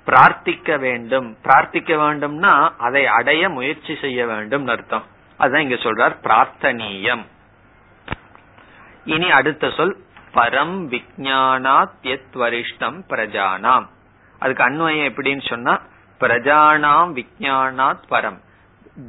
[0.06, 1.36] பிரார்த்திக்க வேண்டும்.
[1.42, 5.02] பிரார்த்திக்க வேண்டும்னா அதை அடைய முயற்சி செய்ய வேண்டும் அர்த்தம்.
[5.36, 7.24] அதுதான் இங்க சொல்றார் பிரார்த்தனீயம்.
[9.04, 9.96] இனி அடுத்த சொல்
[10.34, 13.86] பரம் விஜயானாத் எத் வரிஷ்டம் பிரஜானாம்.
[14.42, 15.80] அதுக்கு அன்வயம் எப்படின்னு சொன்னா
[16.20, 18.38] பிரஜானாம் விஜயானாத் பரம்.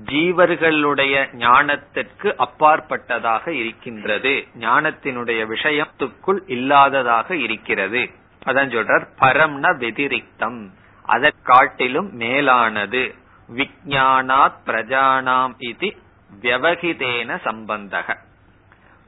[0.05, 4.47] ஜீவர்களுடைய ஞானத்திற்கு அப்பாற்பட்டதாக இருக்கின்றது.
[4.59, 8.09] ஞானத்தினுடைய விஷயத்துக்குள் இல்லாததாக இருக்கிறது.
[8.45, 10.67] அதான் சொல்றார் பரம்ன வெதிரிக்தம்.
[11.03, 13.15] அதை காட்டிலும் மேலானது.
[13.55, 15.95] விஜயானாத் பிரஜானாம் இது
[16.41, 18.17] வியவகிதேன சம்பந்தக.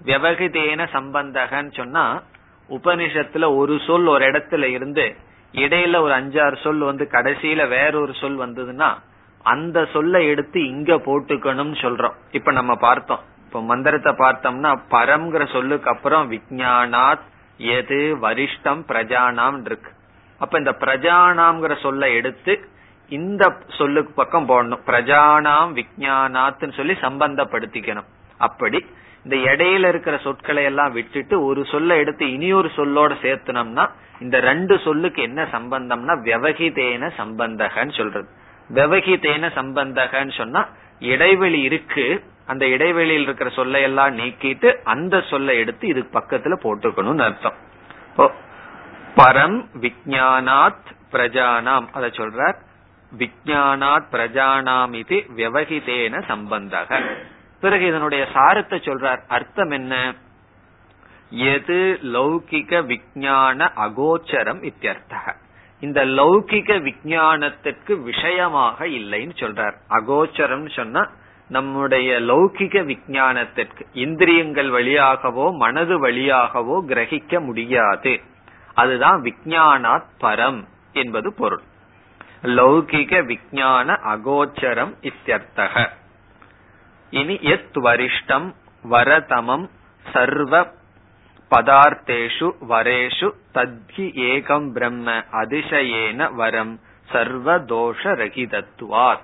[0.06, 2.22] வியவகிதேன சம்பந்தகன்னு சொன்னா
[2.70, 5.16] உபனிஷத்துல ஒரு சொல் ஒரு இடத்துல இருந்து
[5.56, 8.94] இடையில ஒரு அஞ்சாறு சொல் வந்து கடைசியில வேறொரு சொல் வந்ததுன்னா
[9.44, 12.14] அந்த சொல்ல எடுத்து இங்க போட்டுக்கணும்னு சொல்றோம்.
[12.32, 13.20] இப்ப நம்ம பார்த்தோம்.
[13.46, 17.26] இப்ப மந்திரத்தை பார்த்தோம்னா பரம்ங்கிற சொல்லுக்கு அப்புறம் விஜயானாத்
[17.58, 19.92] எது வரிஷ்டம் பிரஜானாம் இருக்கு.
[20.40, 22.70] அப்ப இந்த பிரஜானாம்ங்கிற சொல்ல எடுத்து
[23.10, 24.82] இந்த சொல்லுக்கு பக்கம் போடணும்.
[24.86, 28.08] பிரஜானாம் விஜயானாத்னு சொல்லி சம்பந்தப்படுத்திக்கணும்.
[28.38, 28.86] அப்படி
[29.26, 33.90] இந்த இடையில இருக்கிற சொற்களை எல்லாம் விட்டுட்டு ஒரு சொல்ல எடுத்து இனியொரு சொல்லோட சேர்த்தனம்னா
[34.22, 38.28] இந்த ரெண்டு சொல்லுக்கு என்ன சம்பந்தம்னா விவகிதேன சம்பந்தகன்னு சொல்றது.
[38.74, 40.68] விவகிதேன சம்பந்தகன்னு சொன்னா
[41.00, 47.58] இடைவெளி இருக்கு அந்த இடைவெளியில் இருக்கிற சொல்லை எல்லாம் நீக்கிட்டு அந்த சொல்லை எடுத்து இதுக்கு பக்கத்துல போட்டுக்கணும்னு அர்த்தம்.
[49.18, 51.88] பரம் விஜயானாத் பிரஜானாம்.
[51.92, 52.56] அத சொல்ற
[53.18, 57.04] விஜயானாத் பிரஜானாம் இது விவகிதேன சம்பந்தக.
[57.66, 59.22] பிறகு இதனுடைய சாரத்தை சொல்றார்.
[59.28, 60.14] அர்த்தம் என்ன?
[61.30, 65.34] எது லௌகிக விஜயான அகோச்சரம் இத்தியர்த்தக.
[65.80, 69.76] இந்த லௌகிக விஜயானத்திற்கு விஷயமாக இல்லைன்னு சொல்றார்.
[69.90, 71.10] அகோச்சரம் சொன்னா
[71.50, 78.22] நம்முடைய லௌகிக விஜயானத்திற்கு இந்திரியங்கள் வழியாகவோ மனது வழியாகவோ கிரகிக்க முடியாது.
[78.74, 81.62] அதுதான் விஜயானாத் பரம் என்பது பொருள்.
[82.44, 85.86] லௌகிக விஜயான அகோச்சரம் இத்தியர்த்தக.
[87.20, 88.48] இனி எத் வரிஷ்டம்
[88.90, 89.66] வரதமம்
[90.14, 90.54] சர்வ
[91.52, 96.74] பதார்த்தேஷு வரேஷு தத்கி ஏகம் பிரம்ம அதிசயேன வரம்
[97.12, 99.22] சர்வ தோஷ ரகிதத்துவார்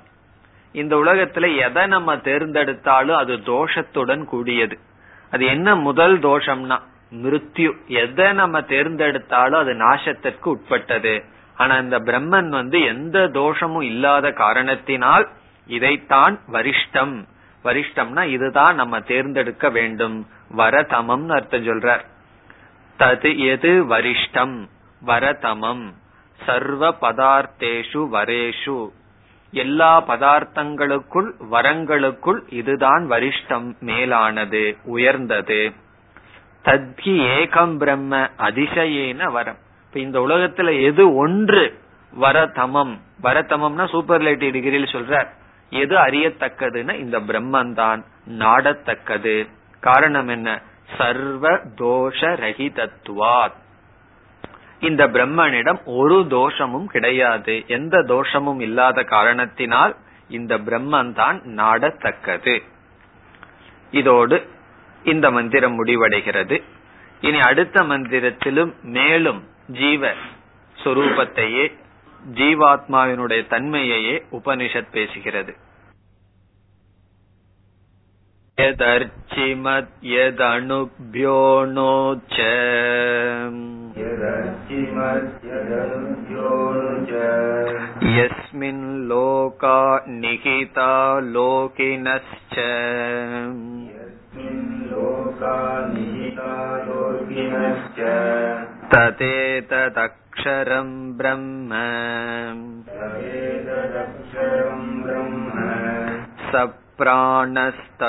[0.75, 4.77] இந்த உலகத்துல எதை நம்ம தேர்ந்தெடுத்தாலும் அது தோஷத்துடன் கூடியது.
[5.31, 6.77] அது என்ன முதல் தோஷம்னா
[7.23, 7.71] மிருத்யு.
[7.87, 11.15] எதை நம்ம தேர்ந்தெடுத்தாலும் அது நாசத்திற்கு உட்பட்டது.
[11.55, 15.25] ஆனா இந்த பிரம்மன் வந்து எந்த தோஷமும் இல்லாத காரணத்தினால்
[15.67, 17.15] இதைத்தான் வரிஷ்டம்
[17.63, 20.27] வரிஷ்டம்னா இதுதான் நம்ம தேர்ந்தெடுக்க வேண்டும்.
[20.57, 22.05] வரதமம்னு அர்த்தம் சொல்றார்.
[22.99, 24.67] தது எது வரிஷ்டம்?
[25.01, 25.93] வரதமம்
[26.45, 28.89] சர்வ பதார்த்தேஷு வரேஷு.
[29.51, 35.71] எல்லா பதார்த்தங்களுக்குள் வரங்களுக்குள் இதுதான் வரிஷ்டம் மேலானது உயர்ந்தது.
[36.65, 39.57] தத்கி ஏகம் பிரம்ம அதிசயேன வரம்.
[39.87, 41.79] இப்ப இந்த உலகத்துல எது ஒன்று?
[42.13, 45.27] வரதமம் வரதமம்னா சூப்பர்லேட்டிவ் டிகிரியில் சொல்ற
[45.71, 49.49] எது அறியத்தக்கதுன்னு இந்த பிரம்மந்தான் நாடத்தக்கது.
[49.79, 50.61] காரணம் என்ன?
[50.97, 53.59] சர்வ தோஷ ரஹிதத்துவாத்
[54.79, 57.63] இந்த பிரம்மனிடம் ஒரு தோஷமும் கிடையாது.
[57.67, 59.95] எந்த தோஷமும் இல்லாத காரணத்தினால்
[60.27, 62.61] இந்த பிரம்மன் தான் நாடத்தக்கது.
[63.91, 64.47] இதோடு
[65.03, 66.63] இந்த மந்திரம் முடிவடைகிறது.
[67.21, 70.13] இனி அடுத்த மந்திரத்திலும் மேலும் ஜீவ
[70.83, 71.71] சொரூபத்தையே
[72.38, 75.54] ஜீவாத்மாவினுடைய தன்மையையே உபனிஷத் பேசுகிறது
[78.58, 81.40] यदर्चिमत् यदणुभ्यो
[81.72, 82.36] नोच
[88.16, 89.76] यस्मिन् लोका
[90.22, 90.88] निहिता
[91.34, 92.56] लोकिनश्च
[98.92, 100.19] तदेतदक्षरम्
[101.18, 101.70] ब्रह्म
[106.50, 106.52] स
[106.98, 108.06] प्राणस्तदुवाङ्मनः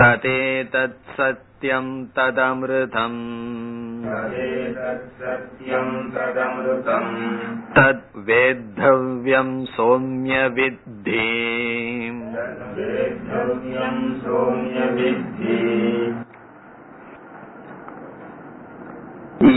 [0.00, 3.20] तदेतत् सत्यम् तदमृतम्
[7.76, 11.28] तद्वेद्धव्यम् सौम्य विद्धि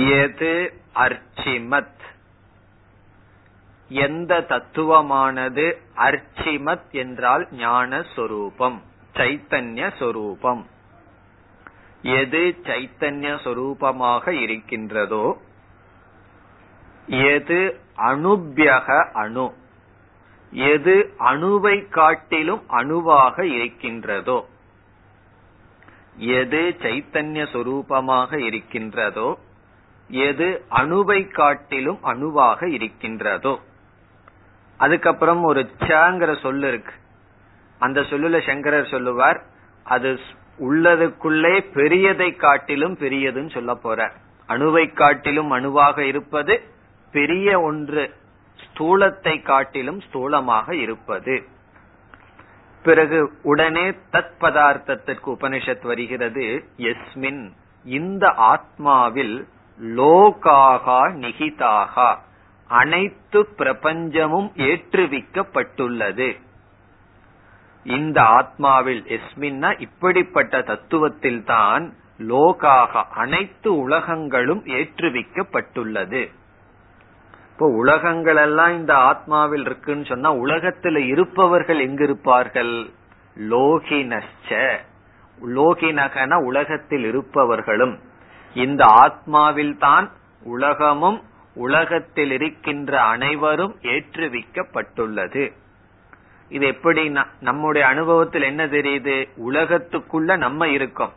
[0.10, 0.46] यत्
[0.98, 1.92] अर्चिमत्
[3.92, 5.66] எந்த தத்துவமானது
[6.06, 8.78] அர்ச்சிமத் என்றால் ஞான சொரூபம்
[9.16, 10.64] சைத்தன்ய சொரூபம்
[12.03, 15.39] எது சைத்தன்ய சொரூபமாக இருக்கின்றதோ
[17.09, 19.53] எது அணுபியக அணு
[20.53, 24.47] எது அணுவை காட்டிலும் அணுவாக இருக்கின்றதோ
[26.17, 29.39] எது சைத்தன்ய சொரூபமாக இருக்கின்றதோ
[30.11, 33.61] எது அணுவை காட்டிலும் அணுவாக இருக்கின்றதோ.
[34.81, 36.93] அதுக்கப்புறம் ஒரு சங்கிற சொல்லு இருக்கு
[37.81, 39.43] அந்த சொல்லுல சங்கரர் சொல்லுவார்
[39.87, 40.21] அது
[40.61, 44.13] உள்ளதுக்குள்ளே பெரியதை காட்டிலும் பெரியதுன்னு சொல்ல போற.
[44.49, 46.61] அணுவை காட்டிலும் அணுவாக இருப்பது
[47.13, 48.15] பெரிய ஒன்று
[48.61, 51.43] ஸ்தூலத்தை காட்டிலும் ஸ்தூலமாக இருப்பது.
[52.83, 57.51] பிறகு உடனே தத் பதார்த்தத்திற்கு உபனிஷத் வருகிறது எஸ்மின்
[57.85, 59.45] இந்த ஆத்மாவில்
[59.81, 62.19] லோகாகா நிகிதாகா
[62.69, 66.41] அனைத்து பிரபஞ்சமும் ஏற்றுவிக்கப்பட்டுள்ளது.
[67.85, 76.31] இந்த ஆத்மாவில் எஸ்மின்னா இப்படிப்பட்ட தத்துவத்தில் தான் லோகாக அனைத்து உலகங்களும் ஏற்றுவிக்கப்பட்டுள்ளது.
[77.51, 82.91] இப்போ உலகங்கள் எல்லாம் இந்த ஆத்மாவில் இருக்குன்னு சொன்னா உலகத்துல இருப்பவர்கள் எங்க இருப்பார்கள்
[83.37, 84.77] லோகினச்ச.
[85.45, 87.99] லோகினகன உலகத்தில் இருப்பவர்களும்.
[88.55, 90.11] இந்த ஆத்மாவில் தான்
[90.45, 91.23] உலகமும்
[91.55, 95.53] உலகத்தில் இருக்கின்ற அனைவரும் ஏற்றுவிக்கப்பட்டுள்ளது.
[96.51, 99.29] இது எப்படி நம்முடைய அனுபவத்தில் என்ன தெரியுது?
[99.49, 101.13] உலகத்துக்குள்ள நம்ம இருக்கோம்.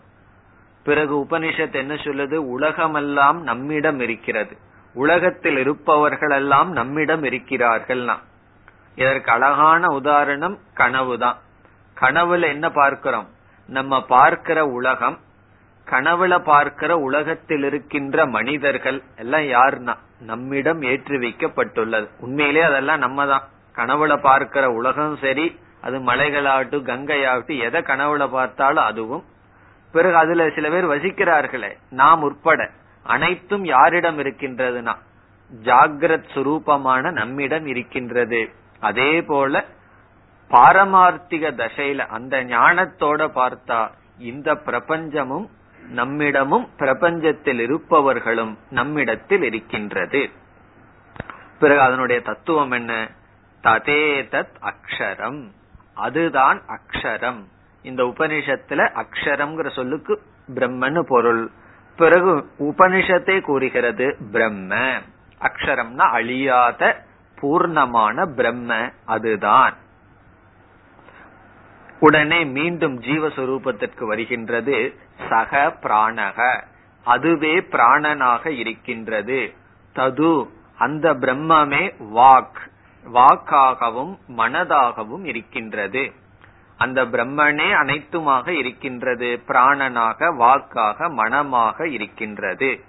[0.84, 2.36] பிறகு உபனிஷத் என்ன சொல்லுது?
[2.36, 4.58] உலகமெல்லாம் நம்மிடம் இருக்கிறது.
[4.94, 8.18] உலகத்தில் இருப்பவர்கள் எல்லாம் நம்மிடம் இருக்கிறார்கள்னா.
[8.96, 11.36] இதற்கு அழகான உதாரணம் கனவுதான்.
[12.02, 13.28] கனவுல என்ன பார்க்கிறோம்?
[13.68, 15.20] நம்ம பார்க்கிற உலகம்
[15.86, 23.44] கனவுல பார்க்கிற உலகத்தில் இருக்கின்ற மனிதர்கள் எல்லாம் யாருன்னா நம்மிடம் ஏற்றி வைக்கப்பட்டுள்ளது உண்மையிலே அதெல்லாம் நம்ம தான்
[23.76, 29.24] கனவுல பார்க்கிற உலகம் சரி அது மலைகளாகட்டும் கங்கையாகட்டும் எதை கனவுல பார்த்தாலும் அதுவும்.
[29.92, 32.70] பிறகு அதுல சில பேர் வசிக்கிறார்களே நாம் உட்பட.
[33.04, 34.96] அனைத்தும் யாரிடம் இருக்கின்றதுனா?
[35.64, 38.50] ஜாகிரத் சுரூபமான நம்மிடம் இருக்கின்றது.
[38.80, 39.66] அதே போல
[40.50, 45.48] பாரமார்த்திக தசையில அந்த ஞானத்தோட பார்த்தா இந்த பிரபஞ்சமும்
[45.96, 50.30] நம்மிடமும் பிரபஞ்சத்தில் இருப்பவர்களும் நம்மிடத்தில் இருக்கின்றது.
[51.60, 53.10] பிறகு அதனுடைய தத்துவம் என்ன?
[53.64, 55.52] ததேதத் அக்ஷரம்.
[55.94, 57.44] அதுதான் அக்ஷரம்.
[57.82, 60.22] இந்த உபனிஷத்துல அக்ஷரம்ங்கிற சொல்லுக்கு
[60.54, 61.50] பிரம்மன்னு பொருள்.
[61.98, 64.76] பிறகு உபனிஷத்தை கூறுகிறது பிரம்ம.
[65.40, 67.06] அக்ஷரம்னா அழியாத
[67.42, 68.92] பூர்ணமான பிரம்ம.
[69.06, 69.74] அதுதான்.
[72.00, 74.96] உடனே மீண்டும் ஜீவஸ்வரூபத்திற்கு வருகின்றது
[75.30, 76.64] சக பிராணக.
[77.04, 79.54] அதுவே பிராணனாக இருக்கின்றது.
[79.96, 82.72] தது அந்த பிரம்மமே வாக்.
[83.04, 86.14] வாக்காகவும் மனதாகவும் இருக்கின்றது.
[86.78, 89.44] அந்த பிரம்மனே அனைத்துமாக இருக்கின்றது.
[89.48, 92.84] பிராணனாக வாக்காக மனமாக இருக்கின்றது.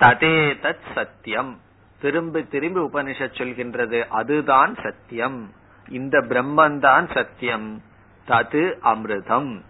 [0.00, 1.60] ததே தத் சத்தியம்.
[2.00, 4.08] திரும்பி திரும்பி உபனிஷத் சொல்கின்றது.
[4.08, 5.50] அதுதான் சத்தியம்.
[5.88, 7.82] இந்த பிரம்மன்தான் சத்தியம்.
[8.26, 9.60] தது அமிர்தம்.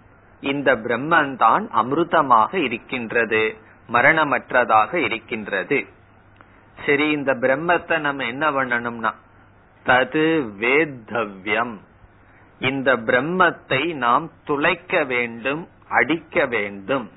[0.41, 3.57] இந்த பிரம்மன்தான் அமிர்தமாக இருக்கின்றது.
[3.89, 5.87] மரணமற்றதாக இருக்கின்றது.
[6.87, 9.13] சரி இந்த பிரம்மத்தை நம்ம என்ன பண்ணணும்னா
[9.85, 11.77] தது வேத்தவ்யம்.
[12.59, 17.11] இந்த பிரம்மத்தை நாம் துளைக்க வேண்டும் அடிக்க வேண்டும்.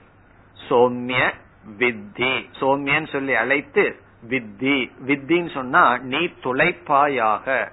[0.69, 1.31] சோம்ய
[1.77, 2.49] வித்தி.
[2.59, 3.99] சோம்யன்னு சொல்லி அழைத்து
[4.29, 4.91] வித்தி.
[5.07, 7.71] வித்தின்னு சொன்னா நீ துளைப்பாயாக.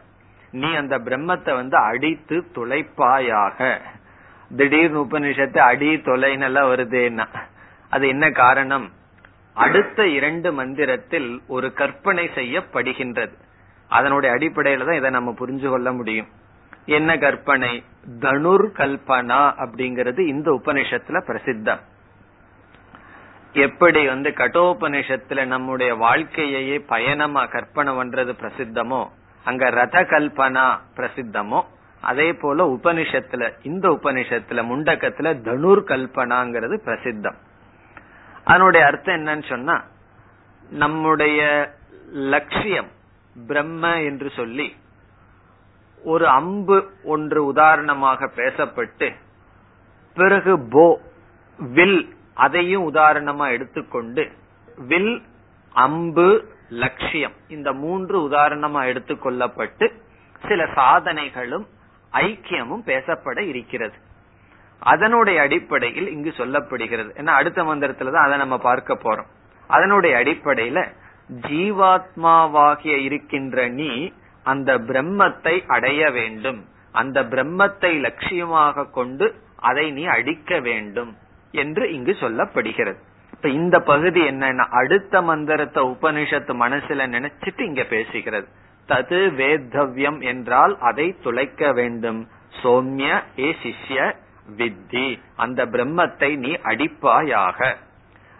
[0.50, 3.80] நீ அந்த பிரம்மத்தை வந்து அடித்து துளைப்பாயாக.
[4.56, 7.26] திடீர்னு உபநிஷத்து அடி தொலைனெல்லாம் வருதுன்னா
[7.90, 8.90] அது என்ன காரணம்?
[9.54, 13.32] அடுத்த இரண்டு மந்திரத்தில் ஒரு கற்பனை செய்யப்படுகின்றது.
[13.88, 16.26] அதனுடைய அடிப்படையில தான் இதை நம்ம புரிஞ்சு கொள்ள முடியும்.
[16.86, 17.84] என்ன கற்பனை?
[18.20, 21.78] தனுர் கல்பனா அப்படிங்கிறது இந்த உபனிஷத்துல பிரசித்தம்.
[23.52, 29.06] எப்படி வந்து கட்டோபனிஷத்துல நம்முடைய வாழ்க்கையே பயணமா கற்பனை பண்றது பிரசித்தமோ
[29.44, 31.62] அங்க ரத கல்பனா பிரசித்தமோ
[32.00, 37.36] அதே போல உபனிஷத்துல இந்த உபனிஷத்துல முண்டக்கத்துல தனுர் கல்பனாங்கிறது பிரசித்தம்.
[38.44, 39.84] அதனுடைய அர்த்தம் என்னன்னு சொன்னா
[40.70, 41.40] நம்முடைய
[42.12, 42.90] லட்சியம்
[43.36, 44.74] பிரம்ம என்று சொல்லி
[46.02, 49.14] ஒரு அம்பு ஒன்று உதாரணமாக பேசப்பட்டு
[50.14, 51.00] பிறகு போ
[51.58, 54.30] வில் அதையும் உதாரணமா எடுத்துக்கொண்டு
[54.76, 55.22] வில்
[55.74, 56.28] அம்பு
[56.68, 59.86] லட்சியம் இந்த மூன்று உதாரணமா எடுத்துக்கொள்ளப்பட்டு
[60.42, 61.66] சில சாதனைகளும்
[62.12, 63.96] ஐக்கியமும் பேசப்பட இருக்கிறது.
[64.80, 67.10] அதனுடைய அடிப்படையில் இங்கு சொல்லப்படுகிறது.
[67.16, 69.28] ஏன்னா அடுத்த மந்திரத்துலதான் அதை நம்ம பார்க்க போறோம்.
[69.66, 70.86] அதனுடைய அடிப்படையில
[71.48, 74.12] ஜீவாத்மாவாகிய இருக்கின்ற நீ
[74.42, 76.64] அந்த பிரம்மத்தை அடைய வேண்டும்.
[76.92, 81.16] அந்த பிரம்மத்தை லட்சியமாக கொண்டு அதை நீ அடிக்க வேண்டும்
[81.50, 82.98] என்று இங்கு சொல்லப்படுகிறது.
[83.32, 88.44] இப்ப இந்த பகுதி என்னன்னா அடுத்த மந்திரத்தை உபனிஷத்து மனசுல நினைச்சிட்டு இங்க பேசுகிறது.
[88.88, 92.28] தது வேத்தவ்யம் என்றால் அதை துளைக்க வேண்டும்.
[92.62, 94.14] சோம்ய ஏ சிஷ்ய
[94.56, 95.20] வித்தி.
[95.36, 97.76] அந்த பிரம்மத்தை நீ அடிப்பாயாக.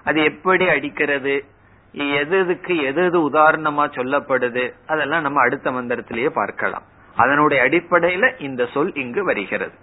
[0.05, 1.45] அது எப்படி அடிக்கிறது?
[1.93, 4.73] எது எதுக்கு எது எது உதாரணமா சொல்லப்படுது?
[4.87, 6.83] அதெல்லாம் நம்ம அடுத்த மந்திரத்திலேயே பார்க்கலாம்.
[7.17, 9.75] அதனுடைய அடிப்படையில இந்த சொல் இங்கு வருகிறது.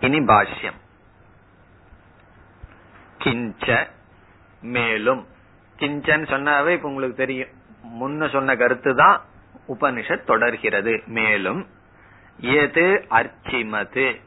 [0.00, 0.76] இனி பாஷ்யம்.
[3.18, 3.86] கிஞ்ச
[4.62, 5.26] மேலும்.
[5.78, 7.48] கிஞ்சன் சொன்னாவே இப்ப உங்களுக்கு தெரியும்.
[8.00, 9.20] முன்ன சொன்ன கருத்து தான்
[9.68, 11.02] உபனிஷத் தொடர்கிறது.
[11.06, 11.66] மேலும்
[12.40, 14.20] எது அர்ச்சிமது?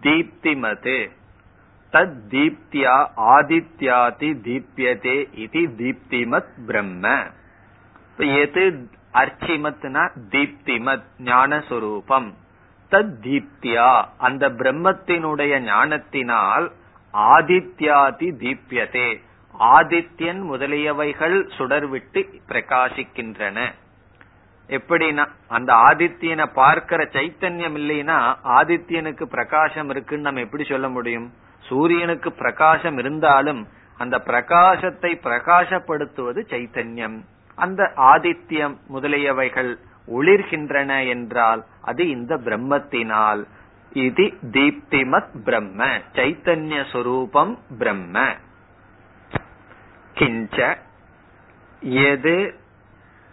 [0.00, 1.10] தீப்திமது.
[1.92, 7.30] தத் தீப்தியா ஆதித்யாதி தீப்யதே இது தீப்திமத் பிரம்ம.
[8.16, 12.32] எது அர்ச்சிமத்னா தீப்திமத் ஞானஸ்வரூபம்.
[12.90, 16.72] தத் தீப்தியா அந்த பிரம்மத்தினுடைய ஞானத்தினால்
[17.14, 19.20] ஆதித்யாதி தீப்யதே.
[19.58, 23.72] ஆதித்யன் முதலியவைகள் சுடர்விட்டு பிரகாசிக்கின்றன.
[24.68, 31.32] எப்படின்னா அந்த ஆதித்யனை பார்க்கிற சைத்தன்யம் இல்லைன்னா ஆதித்யனுக்கு பிரகாசம் இருக்குன்னு நம்ம எப்படி சொல்ல முடியும்?
[31.60, 37.20] சூரியனுக்கு பிரகாசம் இருந்தாலும் அந்த பிரகாசத்தை பிரகாசப்படுத்துவது சைத்தன்யம்.
[37.54, 39.76] அந்த ஆதித்யம் முதலியவைகள்
[40.12, 43.44] ஒளிர்கின்றன என்றால் அது இந்த பிரம்மத்தினால்.
[43.92, 48.36] இது தீப்திமத் பிரம்ம சைத்தன்ய சொரூபம் பிரம்ம.
[50.14, 50.76] கிஞ்ச
[51.80, 52.58] எது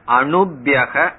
[0.07, 1.13] அனுபியக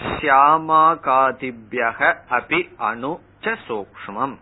[0.00, 4.36] சியாமாகாதிபியக அபி அணு சூக்மம்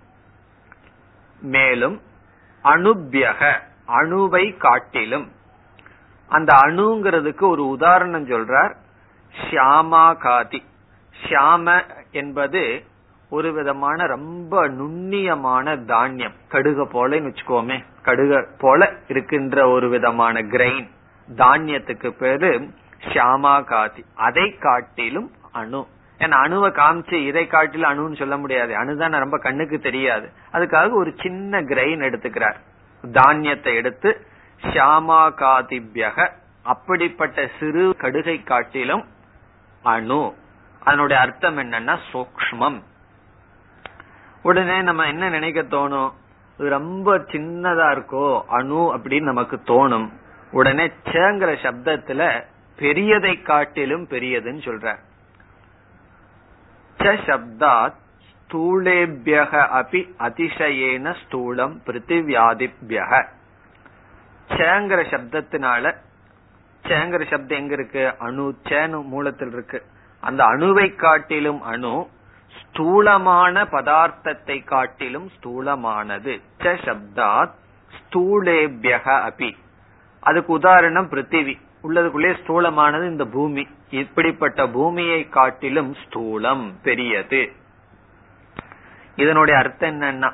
[1.40, 2.02] மேலும்
[2.64, 5.32] அணுபியக அணுவை காட்டிலும்.
[6.28, 8.74] அந்த அணுங்கிறதுக்கு ஒரு உதாரணம் சொல்றார்.
[9.32, 10.62] ஷியாமாகாதி.
[11.22, 12.84] ஷியாம என்பது
[13.30, 16.32] ஒரு விதமான ரொம்ப நுண்ணியமான தானியம்.
[16.50, 17.84] கடுக போலன்னு வச்சுக்கோமே.
[18.02, 20.90] கடுக போல இருக்கின்ற ஒரு விதமான கிரெயின்
[21.28, 24.04] தானியத்துக்கு பேரு ஷியாமாகாதி.
[24.14, 25.86] அதை காட்டிலும் அணு.
[26.18, 28.74] ஏன்னா அணுவை காமிச்சு இதை காட்டிலும் அணுன்னு சொல்ல முடியாது.
[28.74, 30.30] அணுதான் ரொம்ப கண்ணுக்கு தெரியாது.
[30.52, 32.56] அதுக்காக ஒரு சின்ன கிரெயின் எடுத்துக்கிறார்.
[33.12, 34.26] தானியத்தை எடுத்து
[34.62, 36.28] ஷியாமா காதிபியக
[36.62, 39.04] அப்படிப்பட்ட சிறு கடுகை காட்டிலும்
[39.82, 40.34] அணு.
[40.80, 42.82] அதனுடைய அர்த்தம் என்னன்னா சூக்மம்
[44.42, 46.12] உடனே நம்ம என்ன நினைக்க தோணும்?
[46.56, 50.08] ரொம்ப சின்னதா இருக்கோ அணு அப்படின்னு நமக்கு தோணும்.
[50.50, 52.44] உடனே சேங்கிற சப்தத்துல
[52.78, 54.96] பெரியதை காட்டிலும் பெரியதுன்னு சொல்ற
[57.08, 58.02] சப்தாத்
[58.36, 63.26] ஸ்தூலேபியக அபி அதிசயேன ஸ்தூலம் பிருத்திவியாதிபியக
[64.48, 65.94] சேங்கிற சப்தத்தினால
[66.84, 68.18] சேங்கிற சப்தம் எங்க இருக்கு?
[68.18, 69.82] அணு சேனு மூலத்தில் இருக்கு.
[70.20, 72.08] அந்த அணுவை காட்டிலும் அணு
[72.60, 76.40] ஸ்தூலமான பதார்த்தத்தை காட்டிலும் ஸ்தூலமானது.
[76.58, 77.54] ச சப்தாத்
[77.94, 79.56] ஸ்தூலேபியக அபி.
[80.20, 81.58] அதுக்கு உதாரணம் பிருத்திவி.
[81.88, 83.66] உள்ளதுக்குள்ளே ஸ்தூலமானது இந்த பூமி.
[83.90, 87.52] இப்படிப்பட்ட பூமியை காட்டிலும் ஸ்தூலம் பெரியது.
[89.16, 90.32] இதனுடைய அர்த்தம் என்னன்னா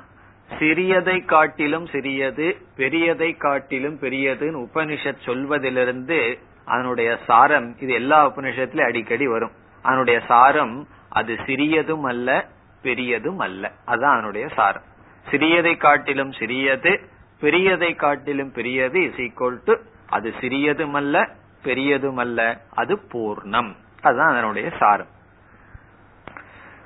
[0.59, 9.51] சிறியதை காட்டிலும் சிறியது பெரியதை காட்டிலும் பெரியதுன்னு உபனிஷத் சொல்வதிலிருந்து அதனுடைய சாரம் இது எல்லா உபனிஷத்திலும் அடிக்கடி வரும்.
[9.83, 12.49] அதனுடைய சாரம் அது சிறியதும் அல்ல
[12.83, 13.73] பெரியதும் அல்ல.
[13.85, 14.83] அதுதான் அதனுடைய சாரம்.
[15.31, 17.01] சிறியதை காட்டிலும் சிறியது
[17.41, 19.75] பெரியதை காட்டிலும் பெரியது இஸ் ஈக்வல் டு
[20.09, 21.29] அது சிறியதும் அல்ல
[21.63, 23.77] பெரியதும் அல்ல அது பூர்ணம்.
[24.03, 25.19] அதுதான் அதனுடைய சாரம்.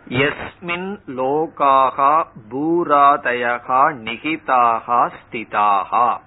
[0.08, 6.20] எஸ்மின் லோகாகா பூராதயகா நிகிதாகா ஸ்திதாகா.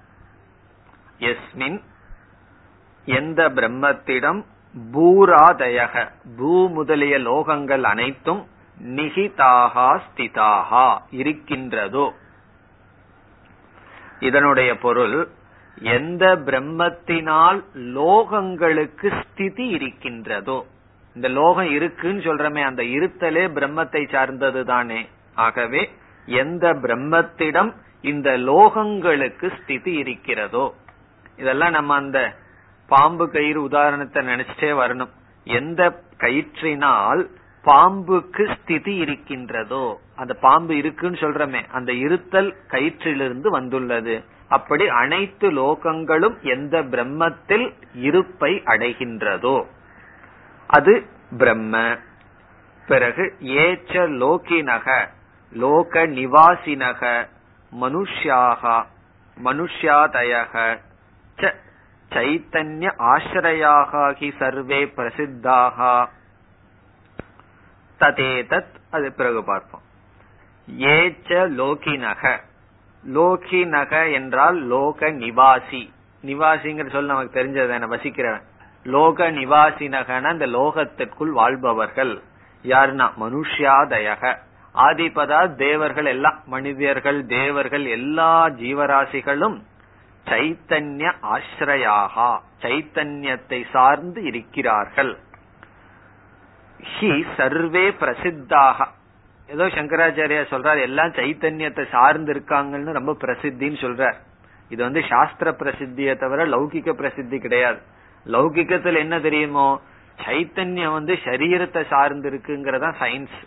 [1.19, 1.81] எஸ்மின்
[3.05, 4.45] எந்த பிரம்மத்திடம்
[4.93, 8.47] பூராதயக பூ முதலிய லோகங்கள் அனைத்தும்
[8.83, 12.13] நிகிதாகா ஸ்திதாகா இருக்கின்றதோ.
[14.19, 15.29] இதனுடைய பொருள்
[15.81, 17.59] எந்த பிரம்மத்தினால்
[17.97, 20.65] லோகங்களுக்கு ஸ்திதி இருக்கின்றதோ
[21.15, 25.01] இந்த லோகம் இருக்குன்னு சொல்றமே அந்த இருத்தலே பிரம்மத்தை சார்ந்தது தானே.
[25.35, 25.81] ஆகவே
[26.27, 27.71] எந்த பிரம்மத்திடம்
[28.01, 30.65] இந்த லோகங்களுக்கு ஸ்திதி இருக்கிறதோ
[31.37, 32.19] இதெல்லாம் நம்ம அந்த
[32.89, 35.11] பாம்பு கயிறு உதாரணத்தை நினைச்சிட்டே வரணும்.
[35.47, 35.81] எந்த
[36.19, 37.21] கயிற்றினால்
[37.65, 44.15] பாம்புக்கு ஸ்திதி இருக்கின்றதோ அந்த பாம்பு இருக்குன்னு சொல்றமே அந்த இருத்தல் கயிற்றிலிருந்து வந்துள்ளது.
[44.49, 49.65] அப்படி அனைத்து லோகங்களும் எந்த பிரம்மத்தில் இருப்பை அடைகின்றதோ
[50.67, 50.93] அது
[51.37, 51.99] பிரம்ம.
[52.87, 55.07] பிறகு ஏச்ச லோகினக
[55.53, 57.27] லோக நிவாசினக
[57.81, 58.85] மனுஷ்யாக
[59.43, 60.79] மனுஷ்யாதயக
[62.09, 66.07] சைத்தன்ய ஆசிரயாக சர்வே பிரசித்தாக.
[67.99, 69.81] ததேதத் அது பிறகு பார்ப்போம்.
[70.67, 71.29] ஏச்ச
[71.59, 72.39] லோகினக
[73.05, 75.89] லோகி நக என்றால் லோக நிவாசி.
[76.25, 78.41] நிவாசிங்கிற சொல் நமக்கு தெரிஞ்சது என்ன வசிக்கிறவன்.
[78.83, 82.21] லோக நிவாசினகன அந்த லோகத்திற்குள் வாழ்பவர்கள்.
[82.63, 84.37] யாருன்னா மனுஷ்யாதயக.
[84.75, 89.61] ஆதிபதா தேவர்கள் எல்லாம் மனிதர்கள் தேவர்கள் எல்லா ஜீவராசிகளும்
[90.25, 92.39] சைத்தன்ய ஆசிரயாகா.
[92.61, 95.17] சைத்தன்யத்தை சார்ந்து இருக்கிறார்கள்.
[96.99, 98.87] ஹி சர்வே பிரசித்தாக.
[99.49, 104.17] ஏதோ சங்கராச்சாரியா சொல்றாரு எல்லாம் சைத்தன்யத்தை சார்ந்து இருக்காங்கன்னு ரொம்ப பிரசித்தின்னு சொல்றார்.
[104.71, 107.79] இது வந்து சாஸ்திர பிரசித்தியை தவிர லௌகிக்க பிரசித்தி கிடையாது.
[108.25, 109.67] லௌகிக்கத்துல என்ன தெரியுமோ
[110.25, 113.37] சைத்தன்யம் வந்து சரீரத்தை சார்ந்து இருக்குங்கிறதா சயின்ஸ்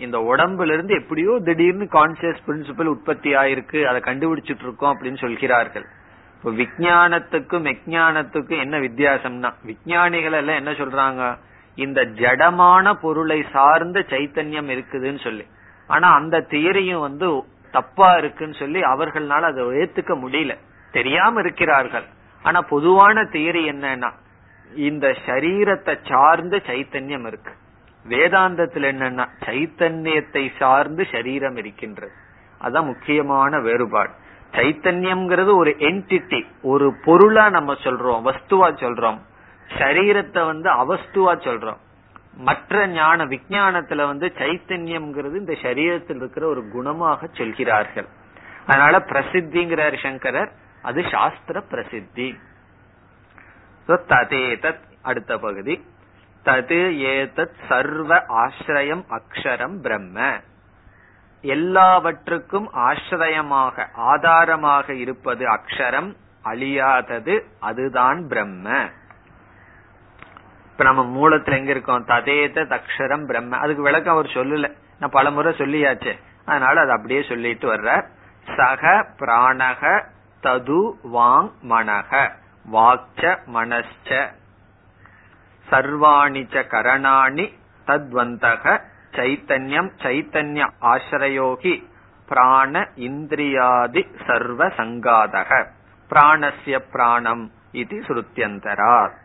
[0.00, 5.86] இந்த உடம்புல இருந்து எப்படியோ திடீர்னு கான்சியஸ் பிரின்சிபல் உற்பத்தி ஆயிருக்கு அதை கண்டுபிடிச்சிட்டு இருக்கோம் அப்படின்னு சொல்கிறார்கள்.
[6.36, 11.22] இப்ப விஜயானத்துக்கும் மெக்ஞானத்துக்கும் என்ன வித்தியாசம்னா விஞ்ஞானிகள் எல்லாம் என்ன சொல்றாங்க?
[11.74, 15.46] இந்த ஜடமான பொருளை சார்ந்த சைத்தன்யம் இருக்குதுன்னு சொல்லி.
[15.86, 20.58] ஆனா அந்த தியரியும் வந்து தப்பா இருக்குன்னு சொல்லி அவர்களால அதை ஏத்துக்க முடியல.
[20.92, 22.04] தெரியாம இருக்கிறார்கள்.
[22.42, 24.12] ஆனா பொதுவான தியரி என்னன்னா
[24.76, 27.52] இந்த சரீரத்தை சார்ந்த சைத்தன்யம் இருக்கு.
[28.08, 32.12] வேதாந்தத்தில் என்னன்னா சைத்தன்யத்தை சார்ந்து சரீரம் இருக்கின்றது.
[32.60, 34.10] அதான் முக்கியமான வேறுபாடு.
[34.52, 39.18] சைத்தன்யம்ங்கிறது ஒரு என்டிட்டி ஒரு பொருளா நம்ம சொல்றோம் வஸ்துவா சொல்றோம்.
[39.68, 41.76] சரீரத்தை வந்து அவஸ்துவா சொல்றோம்.
[42.34, 48.06] மற்ற ஞான விஞ்ஞானத்துல வந்து சைத்தன்யம்ங்கிறது இந்த சரீரத்தில் இருக்கிற ஒரு குணமாக சொல்கிறார்கள்.
[48.66, 50.52] அதனால பிரசித்திங்கிறார் சங்கரர்
[50.82, 52.38] அது சாஸ்திர பிரசித்தி.
[53.86, 55.84] ததேதத் அடுத்த பகுதி.
[56.44, 60.40] தது ஏதத் சர்வ ஆசிரியம் அக்ஷரம் பிரம்ம.
[61.40, 68.90] எல்லாவற்றுக்கும் ஆசிரியமாக ஆதாரமாக இருப்பது அக்ஷரம் அழியாதது அதுதான் பிரம்ம.
[70.72, 72.06] இப்ப நம்ம மூலத்துல எங்க இருக்கோம்?
[72.06, 73.56] ததேத அக்ஷரம் பிரம்ம.
[73.56, 74.76] அதுக்கு விளக்கம் அவர் சொல்லல.
[74.98, 76.18] நான் பல முறை சொல்லியாச்சு.
[76.44, 78.06] அதனால அது அப்படியே சொல்லிட்டு வர்ற
[78.56, 80.04] சக பிராணக
[80.42, 82.30] தது வாங் மனக.
[82.72, 84.28] வாக்ச மனச்ச
[85.70, 87.52] சர்வாணிச்ச கரணாணி
[87.86, 88.80] தத்வந்தக.
[89.10, 91.84] சைத்தன்யம் சைத்தன்ய ஆசிரயோகி.
[92.28, 95.66] பிராண இந்திரியாதி சர்வ சங்காதக.
[96.10, 99.20] பிராணசிய பிராணம் இது ஸ்ருத்தியந்தரார்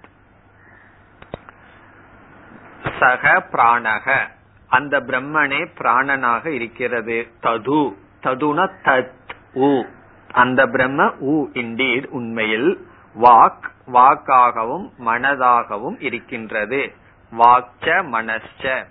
[3.00, 4.28] சக பிராணக.
[4.68, 7.28] அந்த பிரம்மனே பிராணனாக இருக்கிறது.
[7.42, 7.96] தது.
[8.24, 9.84] ததுன தத் உ.
[10.32, 12.88] அந்த பிரம்ம உ இண்டீட் உண்மையில்
[13.22, 16.94] வாக் வாக்காகவும் மனதாகவும் இருக்கின்றது.
[17.38, 18.86] வாக்ச மனஸ்ச.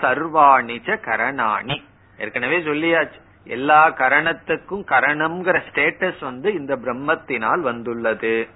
[0.00, 1.82] சர்வாணிச்ச கரணாணி.
[2.18, 3.20] ஏற்கனவே சொல்லியாச்சு.
[3.44, 8.48] எல்லா கரணத்துக்கும் கரணம்ங்கிற ஸ்டேட்டஸ் வந்து இந்த பிரம்மத்தினால் வந்துள்ளது.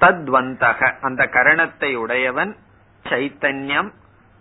[0.00, 0.92] தத்வந்தக.
[1.00, 2.56] அந்த கரணத்தை உடையவன்
[3.08, 3.90] சைத்தன்யம்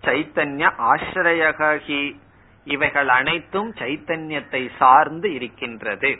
[0.04, 2.16] சைத்தன்ய ஆசிரியகி
[2.64, 6.20] இவைகள் அனைத்தும் சைத்தன்யத்தை சார்ந்து இருக்கின்றது.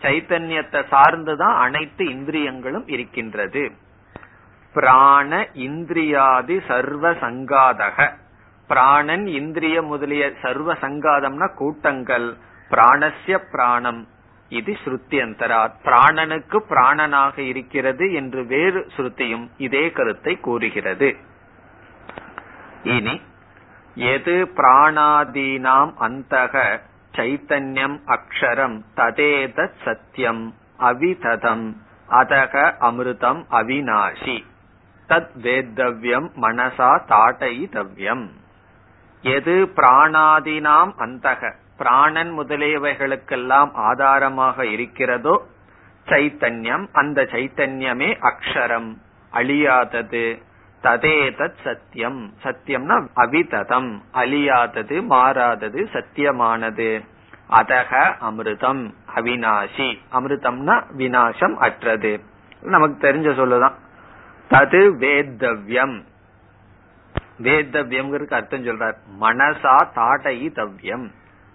[0.00, 3.72] சைத்தன்யத்தை சார்ந்துதான் அனைத்து இந்திரியங்களும் இருக்கின்றது.
[4.72, 8.12] பிராண இந்திரியாதி சர்வ சங்காதக.
[8.68, 12.36] பிராணன் இந்திரிய முதலிய சர்வ சங்காதம்னா கூட்டங்கள்.
[12.70, 14.06] பிராணசிய பிராணம்.
[14.48, 21.16] இது ஸ்ருத்தியந்தரா பிராணனுக்கு பிராணனாக இருக்கிறது என்று வேறு ஸ்ருத்தியும் இதே கருத்தை கூறுகிறது.
[22.82, 23.20] இனி
[23.94, 26.80] எது பிராணாதீனாம் அந்தக
[27.16, 31.72] சைத்தன்யம் அக்ஷரம் ததேத சத்தியம் அவிததம்
[32.08, 34.44] அதக அமிர்தம் அவிநாசி.
[35.08, 38.28] தத் வேத்தவ்யம் மனசா தாட்டயிதவ்யம்.
[39.22, 45.46] எது பிராணாதினாம் அந்தக பிராணன் முதலியவைகளுக்கெல்லாம் ஆதாரமாக இருக்கிறதோ
[46.06, 48.96] சைத்தன்யம் அந்த சைத்தன்யமே அக்ஷரம்
[49.32, 50.42] அழியாதது.
[50.82, 54.00] ததேதத் சத்தியம் சத்தியம்னா அவிததம்.
[54.14, 57.04] அழியாதது மாறாதது சத்தியமானது.
[57.50, 62.20] அதக அமிர்தம் அவினாசி அமிர்தம்னா வினாசம் அற்றது.
[62.62, 63.72] நமக்கு தெரிஞ்ச சொல்லுதான்.
[64.50, 66.02] தது வேத்தவ்யம்.
[67.42, 68.96] வேத்தவ்யம்ங்கிறதுக்கு அர்த்தம் சொல்றார்.
[69.20, 71.10] மனசா தாடை தவ்யம்.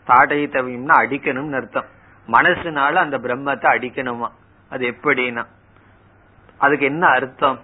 [0.05, 1.86] தாடை தவ்யம்னா அடிக்கணும்னு அர்த்தம்.
[2.28, 4.28] மனசுனால அந்த பிரம்மத்தை அடிக்கணுமா?
[4.69, 5.45] அது எப்படின்னா?
[6.57, 7.59] அதுக்கு என்ன அர்த்தம்?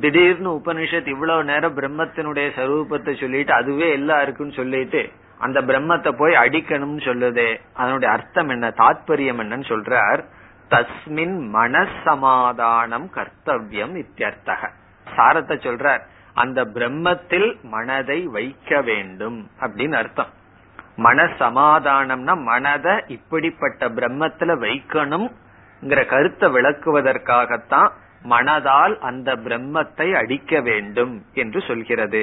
[0.00, 7.00] திடீர்னு உபனிஷத் இவ்வளவு நேரம் பிரம்மத்தினுடைய சரூபத்தை சொல்லிட்டு அதுவே எல்லாம் இருக்குன்னு சொல்லிட்டு அந்த பிரம்மத்தை போய் அடிக்கணும்னு
[7.00, 7.60] சொல்லுதே.
[7.74, 8.68] அதனுடைய அர்த்தம் என்ன?
[8.68, 10.24] தாத்பரியம் என்னன்னு சொல்றார்.
[10.70, 14.68] தஸ்மின் மனசமாதானம் கர்த்தவியம் இத்தியர்த்தக.
[15.16, 16.00] சாரத்தை சொல்றார்.
[16.34, 20.30] அந்த பிரம்மத்தில் மனதை வைக்க வேண்டும் அப்படின்னு அர்த்தம்.
[20.96, 27.90] மன சமாதானம்னா மனதை இப்படிப்பட்ட பிரம்மத்துல வைக்கணும்ங்கிற கருத்தை விளக்குவதற்காகத்தான்
[28.32, 32.22] மனதால் அந்த பிரம்மத்தை அடிக்க வேண்டும் என்று சொல்கிறது.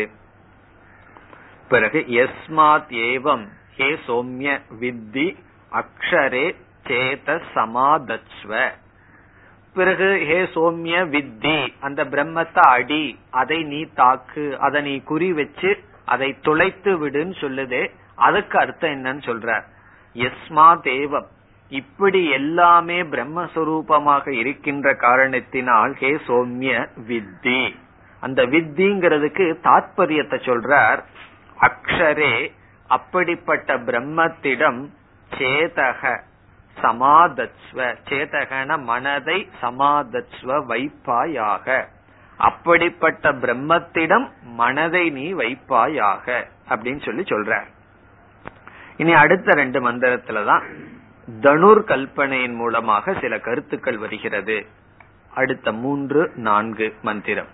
[1.72, 3.46] பிறகு எஸ்மாத் ஏவம்
[3.78, 5.28] ஹே சோம்ய வித்தி
[5.72, 6.48] அக்ஷரே
[6.88, 8.52] சேத சமாதஸ்வ
[9.76, 13.06] பிறகு ஹே சோம்ய வித்தி அந்த பிரம்மத்தை அடி
[13.42, 15.72] அதை நீ தாக்கு அதை நீ குறி வச்சு
[16.06, 17.84] அதை துளைத்து விடுன்னு சொல்லுதே
[18.28, 19.50] அதுக்கு அர்த்தம் என்னன்னு சொல்ற.
[20.16, 21.30] எஸ்மா தேவம்
[21.72, 26.72] இப்படி எல்லாமே பிரம்மஸ்வரூபமாக இருக்கின்ற காரணத்தினால் ஹே சோம்ய
[27.10, 27.62] வித்தி.
[28.20, 31.02] அந்த வித்திங்கிறதுக்கு தாத்பரியத்தை சொல்றார்.
[31.62, 32.34] அக்ஷரே
[32.88, 34.82] அப்படிப்பட்ட பிரம்மத்திடம்
[35.38, 36.12] சேதக
[36.78, 41.68] சமாதத்வ சேதகன மனதை சமாதத்வ வைப்பாயாக.
[42.38, 46.28] அப்படிப்பட்ட பிரம்மத்திடம் மனதை நீ வைப்பாயாக
[46.70, 47.62] அப்படின்னு சொல்லி சொல்ற
[48.98, 50.66] இனி அடுத்த ரெண்டு மந்திரத்துலதான்
[51.43, 54.59] தனுர் கல்பனையின் மூலமாக சில கருத்துக்கள் வருகிறது
[55.35, 57.53] அடுத்த மூன்று நான்கு மந்திரம்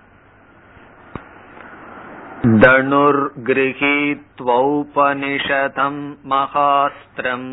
[4.75, 7.51] धनुर्गृहीत्वौपनिषदम् महास्त्रम्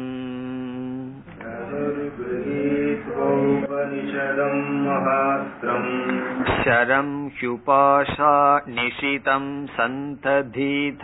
[6.56, 8.32] शरं ह्युपाशा
[8.68, 9.46] निशितं
[9.76, 11.04] सन्तधीथ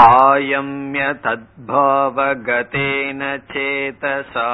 [0.00, 3.20] आयम्य तद्भावगतेन
[3.50, 4.48] चेतसा।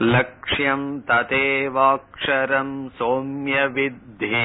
[0.00, 4.36] लक्ष्यं तदेवाक्षरं सौम्य विद्धि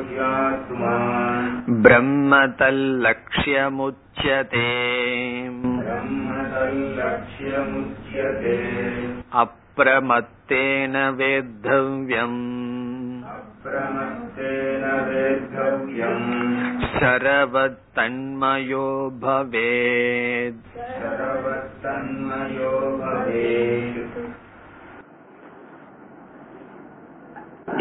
[0.09, 0.91] ह्यात्मा
[1.85, 4.67] ब्रह्म तल्लक्ष्यमुच्यते
[9.43, 12.41] अप्रमत्तेन वेद्धव्यम्
[16.97, 18.85] शरवत्तन्मयो
[19.23, 20.61] भवेत्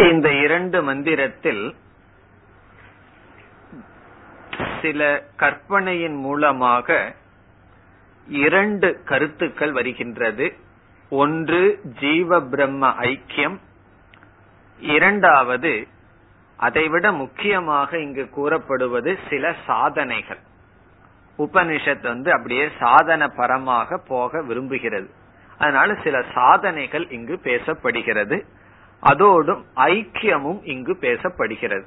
[0.05, 1.65] இந்த இரண்டு மந்திரத்தில்
[4.81, 5.01] சில
[5.37, 6.89] கற்பனையின் மூலமாக
[8.29, 10.47] இரண்டு கருத்துக்கள் வருகின்றது
[11.13, 11.63] ஒன்று
[12.01, 13.57] ஜீவ பிரம்ம ஐக்கியம்
[14.81, 15.73] இரண்டாவது
[16.58, 20.40] அதைவிட முக்கியமாக இங்கு கூறப்படுவது சில சாதனைகள்.
[21.38, 25.10] உபனிஷத் வந்து அப்படியே சாதன பரமாக போக விரும்புகிறது.
[25.58, 28.46] அதனால சில சாதனைகள் இங்கு பேசப்படுகிறது.
[29.00, 31.86] அதோடும் ஐக்கியமும் இங்கு பேசப்படுகிறது.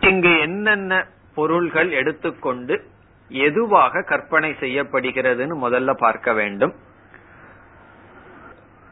[0.00, 2.84] இங்கு என்னென்ன பொருள்கள் எடுத்துக்கொண்டு
[3.28, 6.74] எதுவாக கற்பனை செய்யப்படுகிறதுன்னு முதல்ல பார்க்க வேண்டும்.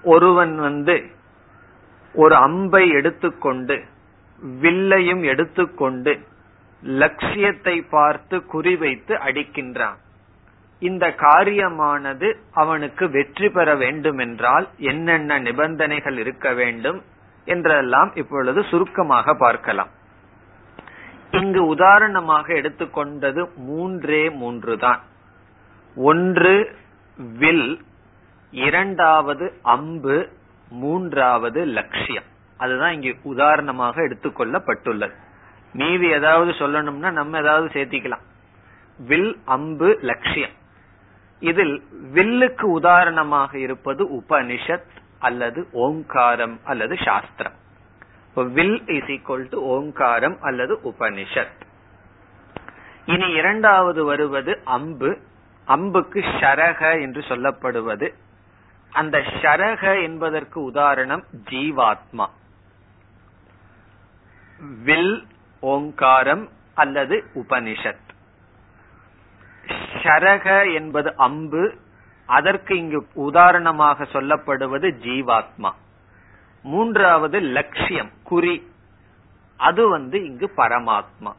[0.03, 1.11] ஒருவன் வந்து
[2.15, 3.77] ஒரு அம்பை எடுத்துக்கொண்டு
[4.63, 6.13] வில்லையும் எடுத்துக்கொண்டு
[6.83, 9.99] லட்சியத்தை பார்த்து குறிவைத்து அடிக்கின்றான்.
[10.83, 12.29] இந்த காரியமானது
[12.63, 16.99] அவனுக்கு வெற்றி பெற வேண்டும் என்றால் என்னென்ன நிபந்தனைகள் இருக்க வேண்டும்
[17.47, 19.93] என்றெல்லாம் இப்பொழுது சுருக்கமாக பார்க்கலாம்.
[21.31, 25.01] இங்கு உதாரணமாக எடுத்துக்கொண்டது மூன்றே மூன்று தான்.
[25.97, 26.55] ஒன்று
[27.19, 27.71] வில்
[28.53, 30.17] இரண்டாவது அம்பு
[30.71, 32.23] மூன்றாவது லட்சியம்.
[32.57, 35.15] அதுதான் இங்கு உதாரணமாக எடுத்துக்கொள்ளப்பட்டுள்ளது.
[35.73, 38.23] மீதி ஏதாவது சொல்லணும்னா நம்ம ஏதாவது சேர்த்திக்கலாம்.
[38.99, 40.51] வில் அம்பு லட்சியம்.
[41.41, 41.83] இதில்
[42.15, 44.89] வில்லுக்கு உதாரணமாக இருப்பது உபனிஷத்
[45.19, 47.53] அல்லது ஓங்காரம் அல்லது சாஸ்திரம்.
[48.35, 51.61] வில் இஸ் ஈக்வல் டு ஓங்காரம் அல்லது உபனிஷத்.
[53.07, 55.19] இனி இரண்டாவது வருவது அம்பு.
[55.67, 58.15] அம்புக்கு ஷரக என்று சொல்லப்படுவது
[58.95, 62.27] அந்த ஷரக என்பதற்கு உதாரணம் ஜீவாத்மா.
[64.83, 65.27] வில்
[65.61, 68.09] ஓங்காரம் அல்லது உபனிஷத்.
[70.03, 71.75] ஷரக என்பது அம்பு
[72.27, 75.73] அதற்கு இங்கு உதாரணமாக சொல்லப்படுவது ஜீவாத்மா.
[76.63, 78.71] மூன்றாவது லட்சியம் குறி.
[79.57, 81.35] அது வந்து இங்கு பரமாத்மா.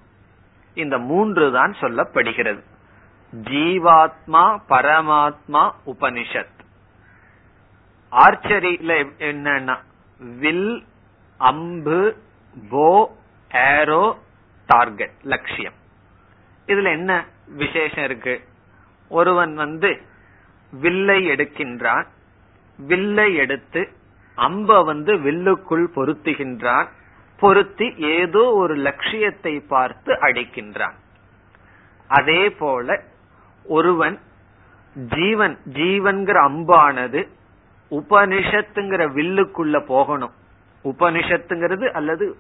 [0.74, 2.64] இந்த மூன்று தான் சொல்லப்படுகிறது.
[3.36, 6.55] ஜீவாத்மா பரமாத்மா உபனிஷத்.
[8.24, 8.92] ஆர்ச்சரியில
[9.30, 9.76] என்னன்னா
[10.42, 10.84] வில்
[11.40, 12.02] அம்பு
[12.70, 12.90] போ
[13.52, 14.04] ஏரோ
[14.70, 15.78] டார்கெட் லட்சியம்.
[16.68, 17.12] இதுல என்ன
[17.62, 18.36] விசேஷம் இருக்கு?
[19.12, 19.90] ஒருவன் வந்து
[20.74, 22.06] வில்லை எடுக்கின்றான்
[22.80, 23.82] வில்லை எடுத்து
[24.38, 26.88] அம்ப வந்து வில்லுக்குள் பொருத்துகின்றான்
[27.40, 30.96] பொருத்தி ஏதோ ஒரு லட்சியத்தை பார்த்து அடிக்கின்றான்.
[32.10, 32.98] அதே போல
[33.66, 34.18] ஒருவன்
[34.96, 37.22] ஜீவன் ஜீவன்கிற அம்பானது
[37.92, 40.32] உபனிஷத்துங்கிற வில்லுக்குள்ள போகணும்.
[40.84, 42.36] உபனிஷத்துங்கிறது அல்லது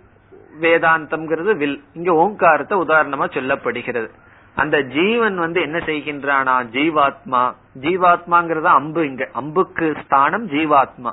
[0.61, 1.83] வேதாந்தம்ங்கிறது வில்.
[1.93, 4.09] இங்க ஓங்காரத்தை உதாரணமா சொல்லப்படுகிறது.
[4.55, 7.53] அந்த ஜீவன் வந்து என்ன செய்கின்றானா ஜீவாத்மா.
[7.79, 9.29] ஜீவாத்மாங்கிறத அம்பு இங்க.
[9.33, 11.11] அம்புக்கு ஸ்தானம் ஜீவாத்மா.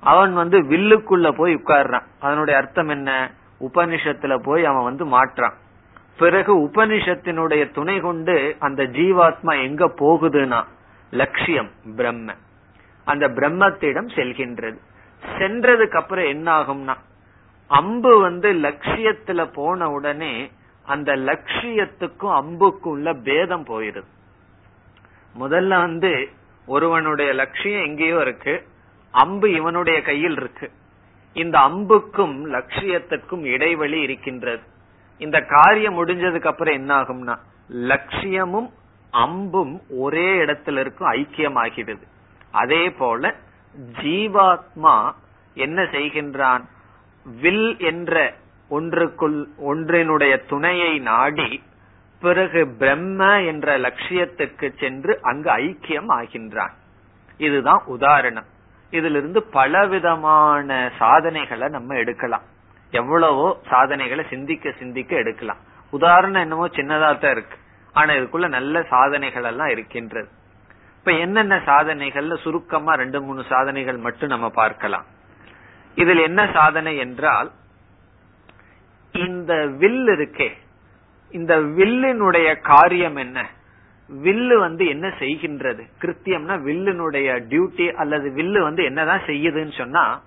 [0.00, 2.02] அவன் வந்து வில்லுக்குள்ள போய் உட்கார்றான்.
[2.20, 3.30] அதனுடைய அர்த்தம் என்ன?
[3.60, 5.54] உபனிஷத்துல போய் அவன் வந்து மாற்றான்.
[6.18, 10.64] பிறகு உபனிஷத்தினுடைய துணை கொண்டு அந்த ஜீவாத்மா எங்க போகுதுன்னா
[11.10, 12.34] லட்சியம் பிரம்ம.
[13.06, 14.78] அந்த பிரம்மத்திடம் செல்கின்றது.
[15.38, 16.94] சென்றதுக்கு அப்புறம் என்ன ஆகும்னா
[17.70, 20.50] அம்பு வந்து லட்சியத்துல போன உடனே
[20.86, 24.10] அந்த லட்சியத்துக்கும் அம்புக்கும் உள்ள பேதம் போயிருது
[25.34, 26.28] முதல்ல வந்து
[26.66, 28.54] ஒருவனுடைய லட்சியம் எங்கேயோ இருக்கு
[29.10, 30.66] அம்பு இவனுடைய கையில் இருக்கு.
[31.36, 34.62] இந்த அம்புக்கும் லட்சியத்துக்கும் இடைவெளி இருக்கின்றது.
[35.18, 37.34] இந்த காரியம் முடிஞ்சதுக்கு அப்புறம் என்ன ஆகும்னா
[37.90, 38.68] லட்சியமும்
[39.12, 42.04] அம்பும் ஒரே இடத்துல இருக்கும் ஐக்கியமாகிறது
[42.62, 43.34] அதே போல
[44.00, 44.96] ஜீவாத்மா
[45.54, 46.62] என்ன செய்கின்றான்?
[47.40, 48.34] வில் என்ற
[48.70, 51.62] ஒன்றுக்குள் ஒன்றினுடைய துணையை நாடி
[52.20, 56.74] பிறகு பிரம்ம என்ற லட்சியத்துக்கு சென்று அங்கு ஐக்கியம் ஆகின்றான்.
[57.38, 58.48] இதுதான் உதாரணம்.
[58.90, 62.44] இதிலிருந்து பலவிதமான சாதனைகளை நம்ம எடுக்கலாம்.
[62.90, 65.62] எவ்வளவோ சாதனைகளை சிந்திக்க சிந்திக்க எடுக்கலாம்.
[65.90, 67.56] உதாரணம் என்னமோ சின்னதா தான் இருக்கு.
[67.92, 70.28] ஆனா இதுக்குள்ள நல்ல சாதனைகள் எல்லாம் இருக்கின்றது.
[71.06, 75.04] இப்ப என்னென்ன சாதனைகள்ல சுருக்கமா ரெண்டு மூணு சாதனைகள் மட்டும் நம்ம பார்க்கலாம்.
[75.94, 77.50] இதில் என்ன சாதனை என்றால்
[79.12, 80.48] இந்த வில் இருக்கே
[81.30, 83.46] இந்த வில்லினுடைய காரியம் என்ன?
[84.10, 85.82] வில்லு வந்து என்ன செய்கின்றது?
[86.00, 90.22] கிருத்தியம்னா வில்லினுடைய டியூட்டி அல்லது வில்லு வந்து என்னதான் செய்யுதுன்னு சொன்னா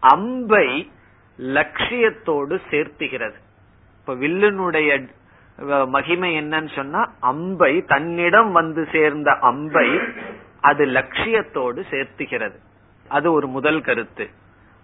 [0.00, 0.92] அம்பை
[1.38, 3.38] லட்சியத்தோடு சேர்த்துகிறது.
[4.00, 4.90] இப்ப வில்லினுடைய
[5.86, 10.00] மகிமை என்னன்னு சொன்னா அம்பை தன்னிடம் வந்து சேர்ந்த அம்பை
[10.60, 12.58] அது லட்சியத்தோடு சேர்த்துகிறது.
[13.08, 14.30] அது ஒரு முதல் கருத்து.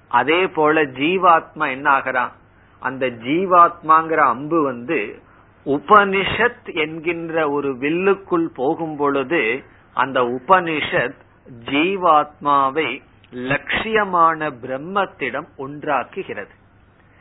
[0.09, 2.33] அதே போல ஜீவாத்மா என்ன ஆகிறான்
[2.81, 5.19] அந்த ஜீவாத்மாங்கிற அம்பு வந்து
[5.67, 9.63] உபனிஷத் என்கின்ற ஒரு வில்லுக்குள் போகும் பொழுது
[9.95, 11.19] அந்த உபனிஷத்
[11.65, 13.03] ஜீவாத்மாவை
[13.35, 16.55] லட்சியமான பிரம்மத்திடம் ஒன்றாக்குகிறது.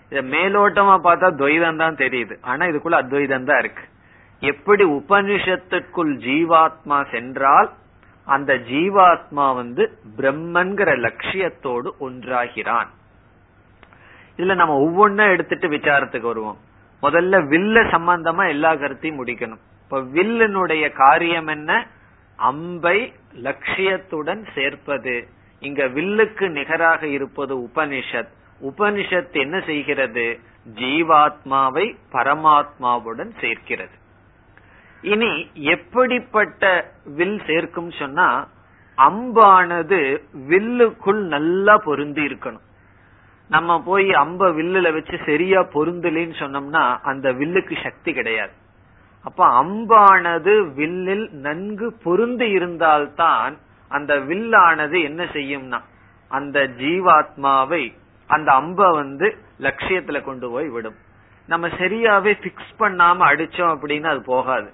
[0.09, 2.37] இத மேலோட்டமா பார்த்தா துவைதம் தான் தெரியுது.
[2.41, 3.83] ஆனா இதுக்குள்ள அத்வைதம் தான் இருக்கு.
[4.39, 7.71] எப்படி உபனிஷத்துக்குள் ஜீவாத்மா சென்றால்
[8.25, 12.87] அந்த ஜீவாத்மா வந்து பிரம்மன்கிற லட்சியத்தோடு ஒன்றாகிறான்.
[14.37, 16.57] இதுல நம்ம ஒவ்வொன்னா எடுத்துட்டு விசாரத்துக்கு வருவோம்.
[17.01, 19.59] முதல்ல வில்ல சம்பந்தமா எல்லா கருத்தையும் முடிக்கணும்.
[19.83, 21.87] இப்ப வில்லினுடைய காரியம் என்ன?
[22.35, 25.27] அம்பை லட்சியத்துடன் சேர்ப்பது.
[25.59, 28.29] இங்க வில்லுக்கு நிகராக இருப்பது உபனிஷத்.
[28.61, 30.39] உபனிஷத் என்ன செய்கிறது?
[30.75, 33.95] ஜீவாத்மாவை பரமாத்மாவுடன் சேர்க்கிறது.
[35.01, 38.47] இனி எப்படிப்பட்ட வில் சேர்க்கும் சொன்னா
[38.97, 42.65] அம்பானது வில்லுக்குள் நல்லா பொருந்தி இருக்கணும்.
[43.49, 48.51] நம்ம போய் அம்ப வில்லுல வச்சு சரியா பொருந்தலின்னு சொன்னோம்னா அந்த வில்லுக்கு சக்தி கிடையாது.
[49.23, 53.57] அப்ப அம்பானது வில்லில் நன்கு பொருந்தி இருந்தால்தான்
[53.89, 55.79] அந்த வில்லானது என்ன செய்யும்னா
[56.27, 57.93] அந்த ஜீவாத்மாவை
[58.27, 60.95] அந்த அம்ப வந்து லட்சியத்துல கொண்டு போய் விடும்.
[61.47, 64.71] நம்ம சரியாவே பிக்ஸ் பண்ணாம அடிச்சோம் அப்படின்னு அது போகாது.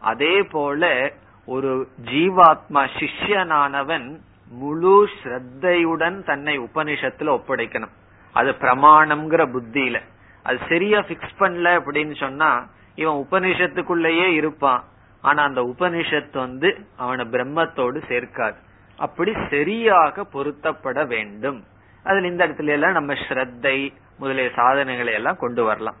[0.00, 1.12] அதே போல
[1.46, 7.94] ஒரு ஜீவாத்மா சிஷ்யனானவன் முழு ஸ்ரத்தையுடன் தன்னை உபனிஷத்துல ஒப்படைக்கணும்.
[8.32, 10.00] அது பிரமாணம்ங்கிற புத்தியில.
[10.42, 14.84] அது சரியா பிக்ஸ் பண்ணல அப்படின்னு சொன்னா இவன் உபனிஷத்துக்குள்ளேயே இருப்பான்.
[15.20, 18.56] ஆனா அந்த உபனிஷத்து வந்து அவனை பிரம்மத்தோடு சேர்க்காது.
[18.96, 21.64] அப்படி சரியாக பொருத்தப்பட வேண்டும்.
[22.06, 23.76] அதுல இந்த இடத்துல எல்லாம் நம்ம ஸ்ரத்தை
[24.18, 25.98] முதலிய சாதனைகளை எல்லாம் கொண்டு வரலாம்.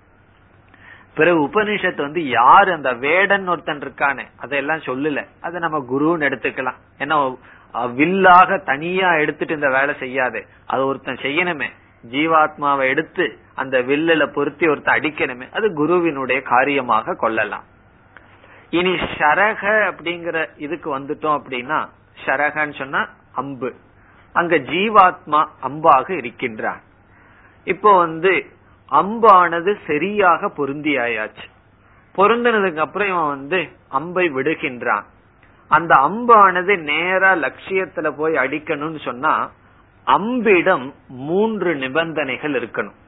[1.14, 5.26] பிறகு உபனிஷத்து வந்து யாரு அந்த வேடன் ஒருத்தன் இருக்கானே அதெல்லாம் சொல்லல.
[5.40, 6.80] அதை நம்ம குருன்னு எடுத்துக்கலாம்.
[6.98, 7.18] ஏன்னா
[7.94, 10.46] வில்லாக தனியா எடுத்துட்டு இந்த வேலை செய்யாது.
[10.66, 11.68] அது ஒருத்தன் செய்யணுமே.
[12.10, 15.46] ஜீவாத்மாவை எடுத்து அந்த வில்லுல பொருத்தி ஒருத்தன் அடிக்கணுமே.
[15.52, 17.64] அது குருவினுடைய காரியமாக கொள்ளலாம்.
[18.70, 21.88] இனி ஷரக அப்படிங்கிற இதுக்கு வந்துட்டோம் அப்படின்னா
[22.24, 23.74] ஷரகன்னு சொன்னா அம்பு.
[24.40, 26.80] அங்க ஜீவாத்மா அம்பாக இருக்கின்றான்.
[27.64, 28.32] இப்போ வந்து
[28.90, 31.46] அம்பானது சரியாக பொருந்தியாயாச்சு
[32.16, 33.58] பொருந்தினதுக்கு அப்புறம் இவன் வந்து
[33.88, 35.04] அம்பை விடுகின்றான்.
[35.68, 39.32] அந்த அம்பானது நேரா லட்சியத்துல போய் அடிக்கணும்னு சொன்னா
[40.06, 42.98] அம்பிடம் மூன்று நிபந்தனைகள் இருக்கணும்.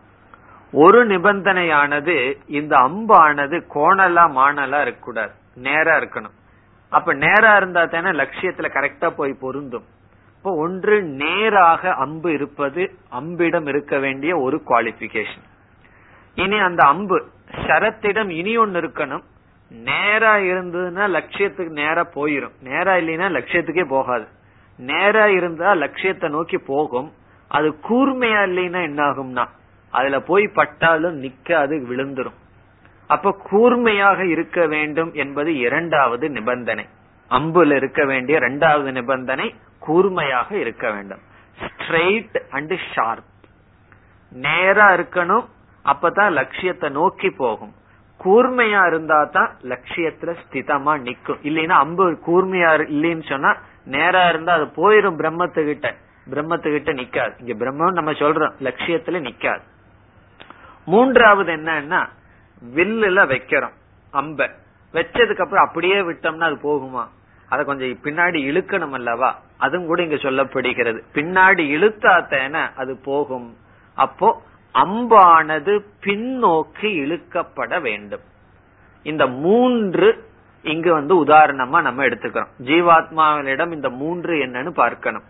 [0.72, 2.16] ஒரு நிபந்தனையானது
[2.47, 5.33] இந்த அம்பானது கோணலா மானலா இருக்கக்கூடாது.
[5.66, 6.37] நேரா இருக்கணும்.
[6.91, 9.87] அப்ப நேரா இருந்தா தானே லட்சியத்துல கரெக்டா போய் பொருந்தும்.
[10.39, 12.82] இப்போ ஒன்று நேராக அம்பு இருப்பது
[13.20, 15.47] அம்பிடம் இருக்க வேண்டிய ஒரு குவாலிபிகேஷன்
[16.34, 17.24] இனி அந்த அம்பு
[17.66, 19.24] சரத்திடம் இனி ஒன்னு இருக்கணும்.
[19.70, 22.55] நேரா இருந்ததுன்னா லட்சியத்துக்கு நேரா போயிரும்.
[22.62, 24.26] நேரா இல்லைன்னா லட்சியத்துக்கே போகாது.
[24.78, 27.12] நேரா இருந்தா லட்சியத்தை நோக்கி போகும்.
[27.49, 29.45] அது கூர்மையா இல்லைன்னா என்ன ஆகும்னா
[29.91, 32.39] அதுல போய் பட்டாலும் நிக்க அது விழுந்துரும்.
[33.07, 36.86] அப்ப கூர்மையாக இருக்க வேண்டும் என்பது இரண்டாவது நிபந்தனை.
[37.30, 41.20] அம்புல இருக்க வேண்டிய இரண்டாவது நிபந்தனை கூர்மையாக இருக்க வேண்டும்.
[41.61, 43.26] ஸ்ட்ரெயிட் அண்ட் ஷார்ப்
[44.31, 45.45] நேரா இருக்கணும்
[45.85, 47.74] அப்பதான் லட்சியத்தை நோக்கி போகும்.
[48.24, 51.39] கூர்மையா இருந்தா தான் லட்சியத்துல ஸ்திதமா நிக்கும்.
[51.43, 55.95] இல்லைன்னா அம்பு கூர்மையா இல்லைன்னு சொன்னா நேரா இருந்தா அது போயிரும் பிரம்மத்துக்கிட்ட.
[56.31, 57.33] பிரம்மத்துக்கிட்ட நிக்காது.
[57.41, 59.61] இங்க பிரம்மம் நம்ம சொல்றோம் லட்சியத்துல நிக்காது.
[60.85, 62.09] மூன்றாவது என்னன்னா
[62.74, 63.72] வில்லுல வைக்கிறோம்
[64.12, 64.51] அம்ப.
[64.93, 67.07] வச்சதுக்கு அப்புறம் அப்படியே விட்டோம்னா அது போகுமா?
[67.49, 69.39] அதை கொஞ்சம் பின்னாடி இழுக்கணும் அல்லவா?
[69.59, 71.00] அதுவும் கூட இங்க சொல்லப்படுகிறது.
[71.14, 73.56] பின்னாடி இழுத்தாத்தேன அது போகும்.
[73.94, 74.42] அப்போ
[74.74, 78.20] அம்பானது பின்னோக்கி இழுக்கப்பட வேண்டும்.
[79.02, 80.24] இந்த மூன்று
[80.62, 82.48] இங்கு வந்து உதாரணமா நம்ம எடுத்துக்கிறோம்.
[82.64, 85.22] ஜீவாத்மாவினிடம் இந்த மூன்று என்னன்னு பார்க்கணும்.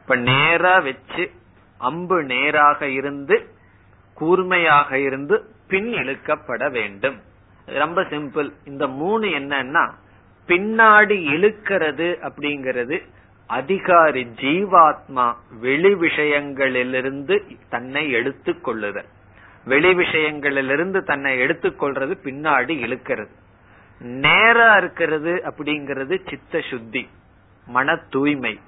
[0.00, 1.30] இப்ப நேரா வச்சு
[1.78, 3.36] அம்பு நேராக இருந்து
[4.14, 7.18] கூர்மையாக இருந்து பின் இழுக்கப்பட வேண்டும்.
[7.66, 8.50] ரொம்ப சிம்பிள்.
[8.64, 9.90] இந்த மூணு என்னன்னா
[10.46, 13.02] பின்னாடி இழுக்கிறது அப்படிங்கிறது
[13.48, 15.26] அதிகாரி ஜீவாத்மா
[15.60, 17.36] வெளி விஷயங்களிலிருந்து
[17.68, 19.08] தன்னை எடுத்துக்கொள்ளுதல்
[19.64, 23.34] வெளி விஷயங்களிலிருந்து தன்னை எடுத்துக்கொள்றது பின்னாடி இழுக்கிறது.
[24.00, 27.08] நேரா இருக்கிறது அப்படிங்கிறது சித்த சுத்தி
[27.66, 28.60] மன தூய்மை.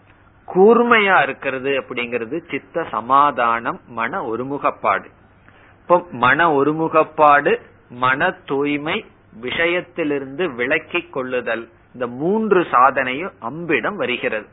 [0.55, 5.09] கூர்மையா இருக்கிறது அப்படிங்கிறது சித்த சமாதானம் மன ஒருமுகப்பாடு.
[5.83, 7.61] இப்போ மன ஒருமுகப்பாடு
[7.91, 9.05] மன தூய்மை
[9.43, 14.47] விஷயத்திலிருந்து விளக்கி கொள்ளுதல் இந்த மூன்று சாதனையும் அம்பிடம் வருகிறது.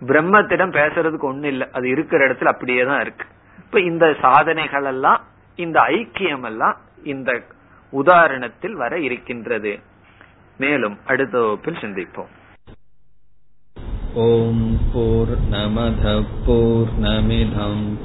[0.00, 1.68] பிரம்மத்திடம் பேசுறதுக்கு ஒண்ணு இல்ல.
[1.72, 3.26] அது இருக்கிற இடத்துல அப்படியே தான் இருக்கு.
[3.58, 5.24] இப்ப இந்த சாதனைகள் எல்லாம்
[5.56, 7.42] இந்த ஐக்கியம் எல்லாம் இந்த
[7.92, 9.78] உதாரணத்தில் வர இருக்கின்றது.
[10.58, 12.28] மேலும் அடுத்த வகுப்பில் சிந்திப்போம்.
[14.14, 18.04] ஓம் போர் நமத போர் நமிதம்